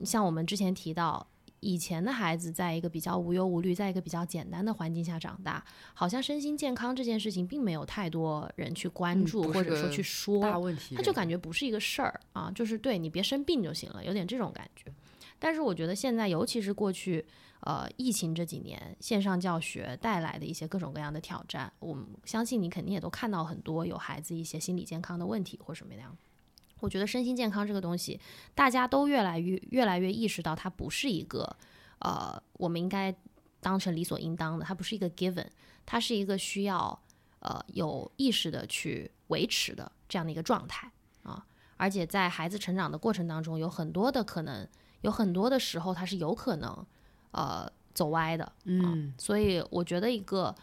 [0.03, 1.25] 像我们之前提到，
[1.61, 10.41] 以前的孩子在一个比较无忧无虑，在一个比较简单的环境下长大，好像身心健康这件事情并没有太多人去关注，或者说去说，
[10.95, 14.91] 他就感觉不是一个事儿啊，就是对你别生病就行了，有点这种感觉。
[15.39, 17.25] 但是我觉得现在，尤其是过去
[17.61, 26.15] 呃疫情这几年，线上教学带来的一些各种各样的挑战，我相信你肯定也都看到很多有孩子一些心理健康的问题或什么样。
[26.85, 28.19] 我觉得身心健康这个东西，
[28.53, 31.55] 大家都越来越越来越意识到，它不是一个
[31.97, 33.13] 呃，我们应该
[33.59, 35.47] 当成理所应当的，它不是一个 given，
[35.83, 36.97] 它是一个需要
[37.39, 40.91] 呃有意识的去维持的这样的一个状态
[41.23, 41.43] 啊。
[41.77, 44.67] 而且在孩子成长的过程当中，有很多的可能，
[45.01, 46.85] 有很多的时候，它是有可能
[47.31, 48.51] 呃走歪的。
[48.65, 50.55] 嗯，所以我觉得一个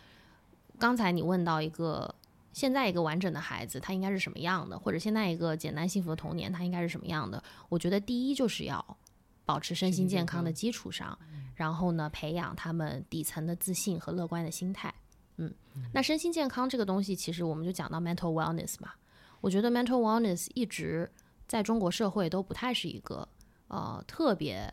[0.78, 2.14] 刚才你问到一个。
[2.52, 4.78] 现在一个完整的孩子，他应该是什么样的？
[4.78, 7.42] 或者现在一个简单幸福的童年，他应该是什么样的？
[7.68, 8.96] 我觉得第一就是要
[9.44, 11.18] 保持身心健康的基础上，
[11.54, 14.92] 然后呢，培养他们底层的自信和乐观的心态。
[15.36, 15.52] 嗯，
[15.92, 18.92] 那身心健康这个东西，其实我们就讲到 mental wellness 嘛。
[19.40, 21.10] 我觉得 mental wellness 一直
[21.48, 23.26] 在中国社会都不太是一个
[23.68, 24.72] 呃特别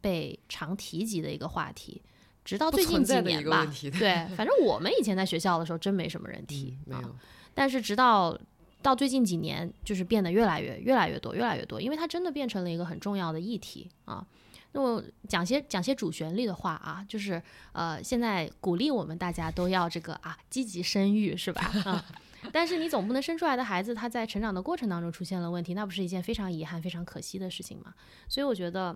[0.00, 2.02] 被常提及的一个话题，
[2.44, 3.66] 直到最近几年吧。
[3.98, 7.00] 对，反正我们以前在学校的时候，真没什么人提嗯，没啊。
[7.02, 7.16] 有，
[7.54, 8.38] 但是直到
[8.82, 14.26] 到最近几年，就是变得越来越越来越多，越来越多，因为它真的变成了一个很重要的议题啊。
[14.72, 17.40] 那我讲些讲些主旋律的话啊，就是
[17.72, 21.62] 呃，现在鼓励我们大家都要这个啊积极生育是吧？
[21.86, 22.04] 啊，
[22.52, 27.94] 但是你总不能生出来的孩子他在成长的过程当中出现了问题，那不是一件非常遗憾、非常可惜的事情吗？
[28.28, 28.94] 所以我觉得。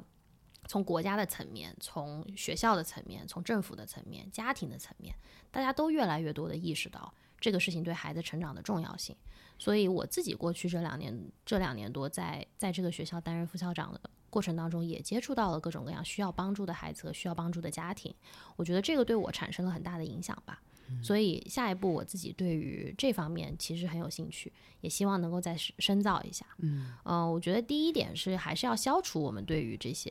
[0.66, 5.14] 从国家的层面，从学校的层面，从政府的层面，家庭的层面，
[5.50, 9.16] 大家都越来越多的意识到这个事情对孩子成长的重要性。
[9.58, 14.00] 所以我自己过去这两年，这两年多在在这个学校担任副校长的
[14.30, 18.14] 过程当中，也接触到了各种各样需要帮助的孩子和需要帮助的家庭。
[18.56, 20.62] 我觉得这个对我产生了很大的影响吧。
[21.02, 24.50] 所以下一步我自己对于这方面其实很有兴趣，
[24.80, 26.46] 也希望能够再深深造一下。
[26.60, 30.10] 嗯嗯、我觉得第一点是还是要消除我们对于这些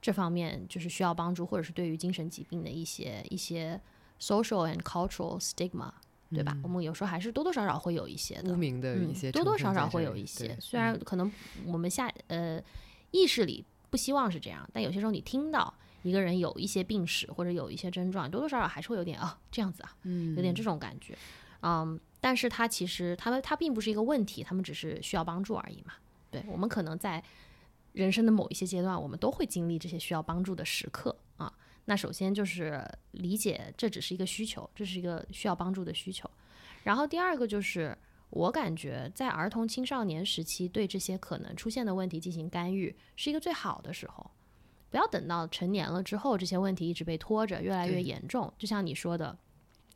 [0.00, 3.80] 这方面就是需要帮助，或者是对于精神疾病的一些一些
[4.20, 5.90] social and cultural stigma，
[6.30, 6.56] 对吧？
[6.62, 8.56] 我们有时候还是多多少少会有一些的污。
[8.56, 11.30] 名的一嗯些、多多少少会有一些，虽然可能
[11.66, 12.62] 我们下呃
[13.10, 15.72] 意识里不希望是这样，但有些时候你听到
[16.02, 21.16] 一个人有一些病史或者有一些症状，多多少少还是会有点啊这样子啊，嗯有点这种感觉，
[21.62, 25.94] 嗯，但是他其实他们他并不是一个问题，他们只是需要帮助而已嘛。
[26.30, 27.22] 对我们可能在
[27.98, 31.52] 人生的某一些阶段，我们都会经历这些需要帮助的时刻啊。
[31.86, 32.80] 那首先就是
[33.10, 36.30] 理解这只是一个需求，这是一个需要帮助的需求。
[36.84, 37.98] 然后第二个就是，
[38.30, 44.30] 我感觉在儿童青少年时期对这些可能出现的问题进行干预，是一个最好的时候。
[44.90, 48.50] 不要等到成年了之后，这些问题一直被拖着，越来越严重。
[48.56, 49.36] 就像你说的，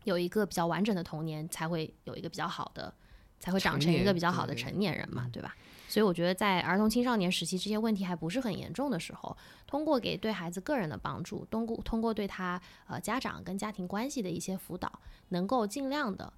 [0.03, 2.93] 有一个比较完整的童年，才会有一个比较好的，
[3.39, 5.57] 才会长成成一个比较好的成年人嘛，对吧？
[5.93, 9.37] 所以我觉得在儿童青少年时期，这些问题还不是很严重的时候，
[9.67, 14.91] 通过给对孩子个人的帮助，通过通过对他呃家长跟家庭关系的一些辅导，
[15.29, 16.33] 能够尽量的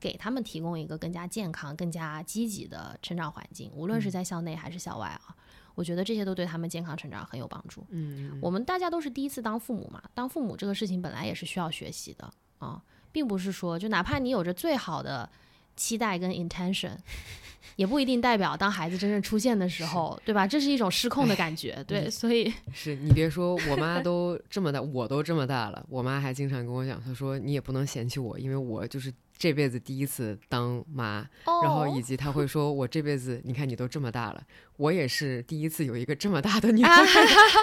[0.00, 5.36] 给他们提供一个更加健康、更加积极的成长环境，无论是在校内还是校外啊。
[5.76, 7.86] 我觉得这些都对他们健康成长很有帮助。
[7.90, 12.28] 嗯，我们大家都是第一次当父母嘛，当父母这个事情本来也是需要学习的
[12.58, 15.30] 啊，并不是说就哪怕你有着最好的
[15.76, 16.92] 期待跟 intention，
[17.76, 20.46] 也不一定代表当孩子真正出现的时候，对吧？
[20.46, 29.12] 这是一种失控的感觉，对，所以是你别说，我妈都这么大，我都这么大了，我妈还经常跟我讲，她说你也不能嫌弃我，因为我就是
[29.42, 31.26] 这辈子第一次当妈，
[31.64, 34.40] 然后以哦及他会说我这辈子，你看你都这么大了，
[34.76, 36.96] 我也是第一次有一个这么大的女 儿，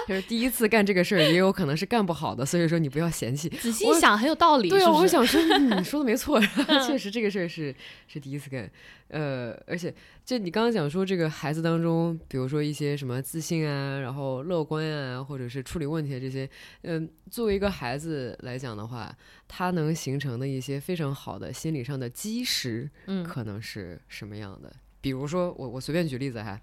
[0.05, 3.47] 就是第一次干这个事儿，也有可能是干不好的，所以说你不要嫌弃。
[3.47, 3.71] 仔。
[3.71, 6.37] 细一想很有道理，对啊，我想说，嗯你说的没错，
[6.85, 7.73] 确实这个事儿是
[8.09, 8.69] 是第一次干，
[9.09, 9.93] 呃，而且
[10.23, 16.49] 就你刚刚讲说这个孩子当中，比如说一些什么自信啊，然后乐观啊，或者是处理问题的这些，
[16.83, 19.15] 嗯、作为一个孩子来讲的话，
[19.47, 24.71] 他能形成的一些非常好的心理上的基石，嗯可能是什么样的？
[25.01, 26.59] 比如说，我我随便举例子哈，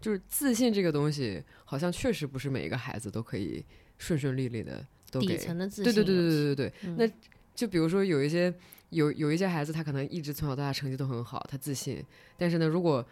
[0.00, 3.64] 就是自信这个东西，好像确实不是每一个孩子都可以
[3.96, 6.72] 顺顺利利的都给底层的自对对对对对对对。
[6.82, 7.10] 嗯那
[7.54, 8.52] 就比如说有一些
[8.90, 12.04] 有有一些孩子，他可能一直从小到大成绩都很好，他自信，
[12.36, 13.06] 但是呢，如果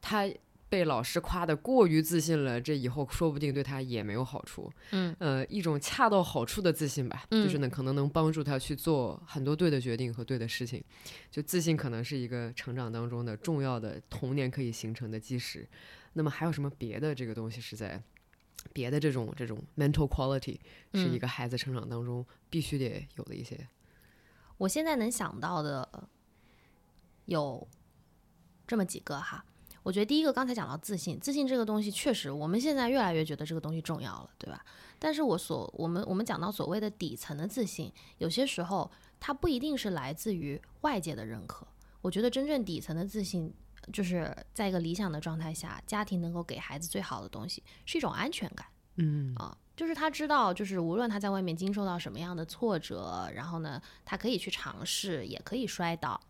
[0.00, 0.28] 他
[0.68, 4.72] 被老师夸的过于自信了，这以后说不定对他也没有好处。
[4.92, 10.82] 嗯呃，一种恰到好处的自信吧，就是呢，可能能帮助他去做很多对的决定和对的事情。
[11.30, 15.68] 就自信可能是一个成长当中的重要的童年可以形成的基石。
[16.14, 18.02] 那么还有什么别的这个东西是在
[18.72, 20.56] 别的这种这种 mental quality
[20.94, 23.58] 是一嗯个孩子成长当中必须得有的一些？
[24.58, 26.08] 我现在能想到的
[27.26, 27.66] 有
[28.66, 29.44] 这么几个哈。
[29.82, 34.64] 我觉得第一个刚才讲到自信，自信这个东西确实我们现在越来越觉得这个东西重要了，对吧？
[35.00, 38.88] 但是我所我们我们讲到所谓的底层的自信，有些时候
[39.18, 41.66] 它不一定是来自于外界的认可。
[42.00, 43.52] 我觉得真正底层的自信，
[43.92, 48.64] 就是在一个理想的状态下，家庭能够给孩子最好的东西，是一种安全感。
[48.96, 56.20] 嗯啊，就是他知道，就是无论他在外面经受到什么样的挫折，然后呢，他可以去尝试，也可以摔倒，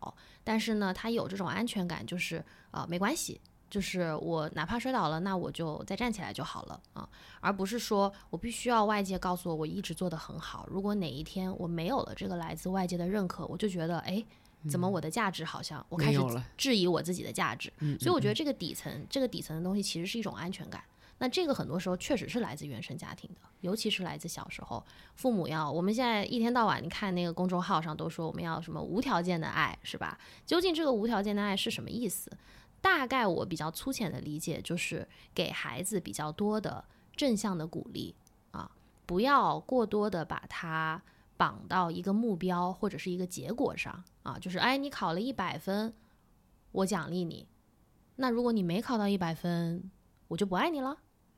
[0.43, 3.39] 但是呢，他有这种安全感，就是啊、没关系，
[3.69, 7.07] 就是我哪怕摔倒了，那我就再站起来就好了啊，
[7.41, 14.25] 而不是说我必须要外界告诉我我一直做得很好，如果哪一天我没有了这个来自外界的认可，我就觉得哎。
[14.69, 16.19] 怎么我的价值好像我开始
[16.55, 17.69] 质疑我自己的价值？
[17.79, 20.81] 嗯，所以我觉得这个底层，这个底层的东西其实是一种安全感。
[21.19, 24.83] 那这个很多时候确实是来自原生家庭的，尤其是来自小时候，
[25.15, 30.19] 父母要我们现在一天到晚，你看那个公众号上都说我们要什么无条件的爱，是吧？
[30.45, 32.31] 究竟这个无条件的爱是什么意思？
[32.81, 36.83] 大概我比较粗浅的理解就是给孩子比较多的
[37.15, 38.13] 正向的鼓励
[38.51, 38.69] 啊，
[39.05, 41.01] 不要过多的把它
[41.37, 45.93] 绑到一个目标或者是一个结果上啊，就是哎，你考了一百分，
[46.73, 47.47] 我奖励你。
[48.17, 49.89] 那如果你没考到一百分，
[50.33, 50.97] 我就不爱你了。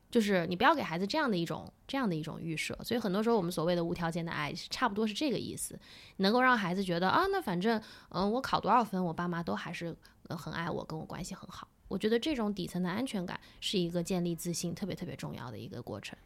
[0.10, 5.78] 就是你不要给孩子这样的一种这样的一种预设，所以很多时候我们所谓的无条件的爱，差不多是这个意思，
[6.18, 9.94] 能够让孩子觉得啊，那反正嗯，我考多少分，我爸妈都还是
[10.30, 11.68] 很爱我，跟我关系很好。
[11.90, 16.18] 我觉得这种底层的安全感是一个建立自信特别特别重要的一个过程，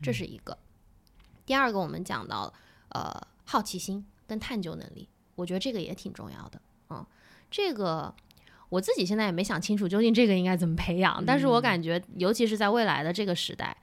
[0.00, 0.56] 这是一个。
[1.44, 2.50] 第二个，我们讲到
[2.90, 3.12] 呃
[3.44, 6.62] 好奇心跟探究能力，我觉得这个也挺重要的。
[6.88, 7.04] 嗯，
[7.50, 8.14] 这个。
[8.74, 13.76] 我自己现在也没想清楚究竟这个应该怎么培养，但是我感觉，尤其是在未来的这个时代，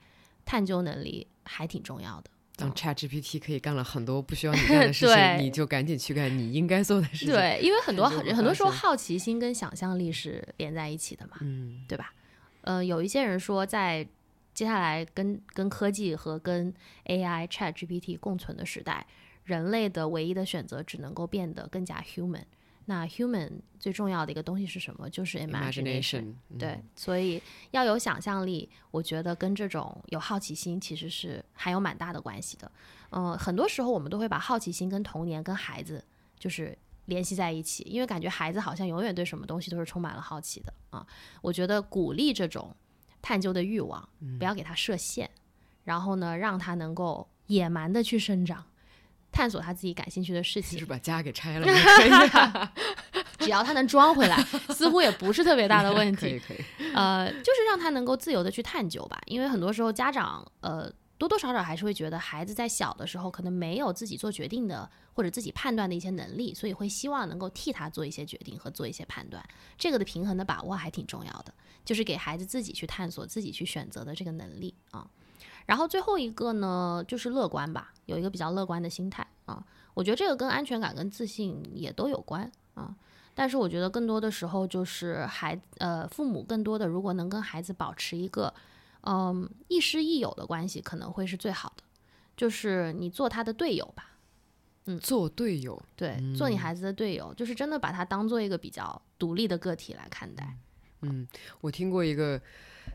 [0.44, 2.30] 探究能力还挺重要的。
[2.56, 7.28] 当 Chat GPT 可以干了很多不需要你干的事情，你就赶紧去干你应该做的事情。
[7.28, 12.12] 对，因为很多很很多时候好奇心跟想象力是连在一起的嘛，嗯，对吧？
[12.60, 14.06] 呃，有一些人说，在
[14.52, 16.72] 接下来跟跟科技和跟
[17.06, 19.06] AI Chat GPT 共存的时代，
[19.44, 22.44] 人类的唯一的选择只能够变得更加 human。
[22.86, 25.08] 那 human 最重要的一个东西是什么？
[25.08, 26.34] 就是 imagination。
[26.58, 32.70] 对，所以要有想象力，我觉得跟这种有好奇心其实是还有蛮大的关系的。
[33.10, 36.04] 嗯，很多时候我们都会把好奇心跟童年、跟孩子
[36.38, 36.76] 就是
[37.06, 41.06] 联系在一起，因为感觉孩子好像永远对什么东西都是充满了好奇的啊。
[41.40, 42.74] 我觉得鼓励这种
[43.20, 44.08] 探究的欲望，
[44.38, 45.30] 不要给他设限，
[45.84, 48.64] 然后呢，让他能够野蛮的去生长。
[49.32, 51.66] 探索他自己感兴趣的事情，就是把家给拆了，
[53.40, 54.36] 只要他能装回来，
[54.70, 56.20] 似乎也不是特别大的问题。
[56.20, 56.58] 可以可以，
[56.94, 59.18] 呃，就是让他能够自由的去探究吧。
[59.26, 69.42] 因为很多时候家长，呃，多多少少还是会觉得孩子在小的时候可能没有自己做决定的或者自己判断的一些能力，所以会希望能够替他做一些决定和做一些判断。
[69.78, 71.52] 这个的平衡的把握还挺重要的，
[71.84, 75.06] 就是给孩子自己去探索、自己去选择的这个能力啊。
[75.66, 79.64] 然后最后一个呢，就是乐观吧，有一个比较乐观的心态啊。
[79.94, 82.94] 我觉得这个跟安全感跟自信也都有关啊。
[83.34, 88.52] 但是我觉得更多的时候就是孩呃父母更多的如果能跟孩子保持一个
[89.02, 91.82] 嗯亦师亦友的关系，可能会是最好的。
[92.36, 94.12] 就是你做他的队友吧，
[94.86, 100.56] 嗯，做队友，对，做你孩子的队友，就是真的把他当做一个比较独立的个体来看待。
[101.02, 101.28] 嗯，
[101.60, 102.40] 我听过一个。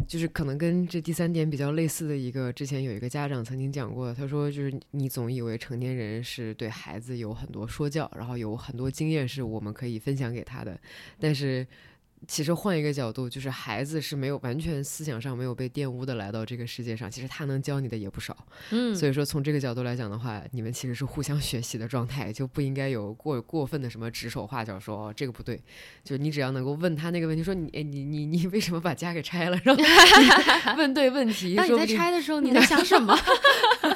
[0.08, 10.80] 就是可能跟这第三点比较类似的一个，之前有一个家长曾经讲过，他说就是你总以为成年人是对孩子有很多说教，然后有很多经验是我们可以分享给他的，
[11.20, 11.66] 但是。
[12.26, 18.36] 其实换一个角度，就是孩子是没有完全思想上没有被玷污的来到这个世界上，其实他能教你的也不少。
[18.72, 25.62] 嗯，所以说从这个角度来讲的话，你们其实是互相学习的状态，就不应该有过过分的什么指手画脚，说哦这个不对。
[26.04, 29.60] 就你只要能够问他那个问题，说你你你你为什么把家给拆了？
[29.64, 29.84] 然后
[30.78, 31.56] 问对问题。
[31.56, 33.16] 当你在拆的时候，你在想什么？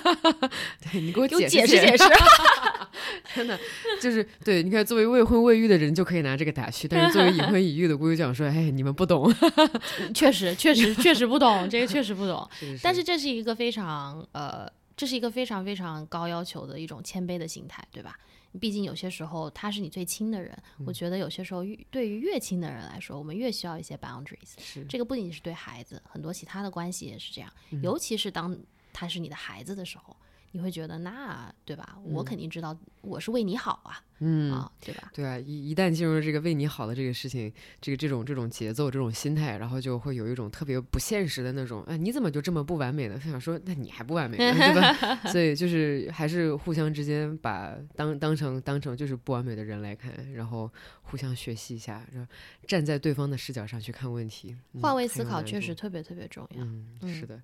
[0.91, 2.03] 对你给我解释解释。
[3.33, 3.59] 真的
[3.99, 8.09] 就是对，你看作为未婚未育的人就可以拿这个打趣，但是作为已婚已育的姑。
[8.09, 9.33] 就讲说，哎，你们不懂，
[10.13, 12.47] 确实，确实，确实不懂，这个确实不懂。
[12.59, 18.17] 是但是这是一个非常，呃，这是一个非常非常高要求的一种谦卑的心态，对吧？
[18.59, 20.53] 毕竟有些时候他是你最亲的人，
[20.85, 24.59] 我觉得有些时候对于越亲的人来说，我们越需要一些 boundaries。
[24.59, 27.49] 是这个不仅是对孩子，很多其他的关系也是这样，
[27.81, 28.57] 尤其是当
[28.91, 30.15] 他是你的孩子的时候。
[30.51, 31.97] 你会觉得那对吧？
[32.03, 35.09] 我肯定知道我是为你好啊，嗯啊，对吧？
[35.13, 43.17] 对啊，一一旦进入这个为你好的这个事情，这个这种这种节奏、这种心态，然后就会有一种特别不现实的那种，哎，你怎么就这么不完美呢？
[43.19, 45.15] 想说，那你还不完美呢， 对吧？
[45.31, 50.69] 所以就是还是互相之间把当当成当成就是不完美的人来看，然后
[51.03, 52.29] 互相学习一下，然后
[52.67, 56.63] 站在对方的视角上去看问题，换位思考确实特别特别重要。
[56.63, 57.41] 嗯，是的。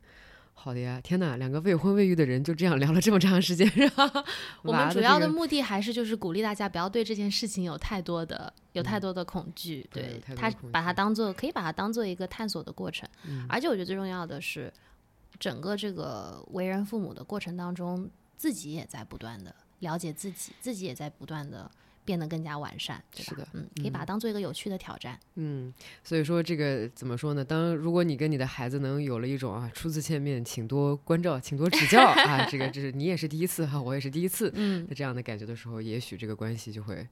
[0.60, 4.12] 好的呀，天哪，两个未婚未育的人就这样聊了这么长时间，是吧？
[4.64, 13.08] 我们主要的目的还是就是鼓励大家不要对这件事情有太多的有太多的恐惧，对他把它当做可以把它当做一个探索的过程，
[13.48, 14.74] 而且我觉得最重要的是，
[15.40, 21.70] 整个这个为人父母的过程当中，自己也在不断的了解自己，自己也在不断的。
[22.08, 25.74] 变得更加完善，是的，嗯，可以把它当做一个有趣的挑战，嗯，
[26.06, 27.44] 所以说这个怎么说呢？
[27.44, 37.06] 当如果你跟你的孩子能有了一种啊初次见面，请多关照，请多指教 啊，这个这是你也是第一次哈，我也是第一次，嗯，这样的感觉的时候，也许这个关系就会，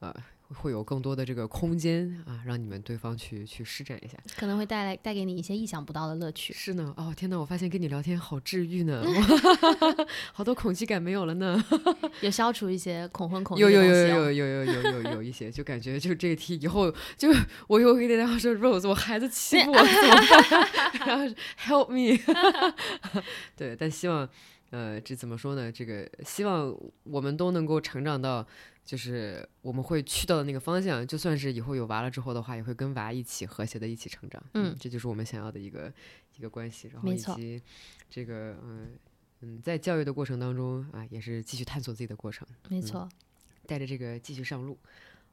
[0.00, 0.12] 呃，
[0.54, 6.52] 会有更多的这个空间啊，让你们对方去去施展一下，可能会带来带给你一些意想不到的乐趣。
[6.52, 9.04] 是呢，哦天哪，我发现跟你聊天好治愈呢
[10.32, 11.62] 好多恐惧感没有了呢，
[12.20, 17.28] 有消除一些恐婚恐有有有有有有有有有有一些，就感觉就这题以后就
[17.66, 20.14] 我又给大家说 Rose，我孩子欺负我怎么
[20.50, 21.06] 办？
[21.06, 22.18] 然后 Help me，
[23.56, 24.28] 对，但希望。
[24.72, 25.70] 呃，这怎么说呢？
[25.70, 28.44] 这个希望我们都能够成长到，
[28.82, 31.06] 就是我们会去到的那个方向。
[31.06, 34.42] 就算是以后有娃了之后的话，也会跟娃一起和谐的一起成长。
[34.54, 35.92] 嗯，这就是我们想要的一个
[36.38, 36.88] 一个关系。
[36.88, 37.60] 然后以及
[38.08, 38.98] 这个嗯
[39.42, 42.48] 嗯，在教育的过程当中啊，也是继续探索自己的过程。
[42.70, 43.06] 没错，
[43.66, 44.78] 带着这个继续上路。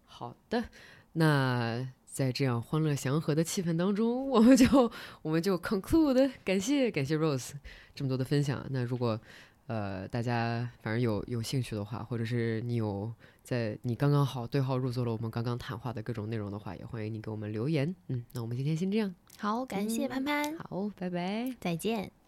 [0.03, 0.65] 好的，
[1.13, 1.87] 那。
[2.09, 4.91] 在这样欢乐祥和的气氛当中，我们就
[5.21, 7.51] 我们就 conclude，感谢感谢 Rose
[7.95, 8.65] 这么多的分享。
[8.69, 9.19] 那如果
[9.67, 17.95] 呃大家反正有有兴趣的话，或者是你有在你刚刚好对号入座了我们刚刚谈话的各种内容的话，也欢迎你给我们留言。
[18.07, 19.13] 嗯，那我们今天先这样。
[19.37, 20.57] 好，感谢潘潘。
[20.57, 22.18] 好，拜拜，再见。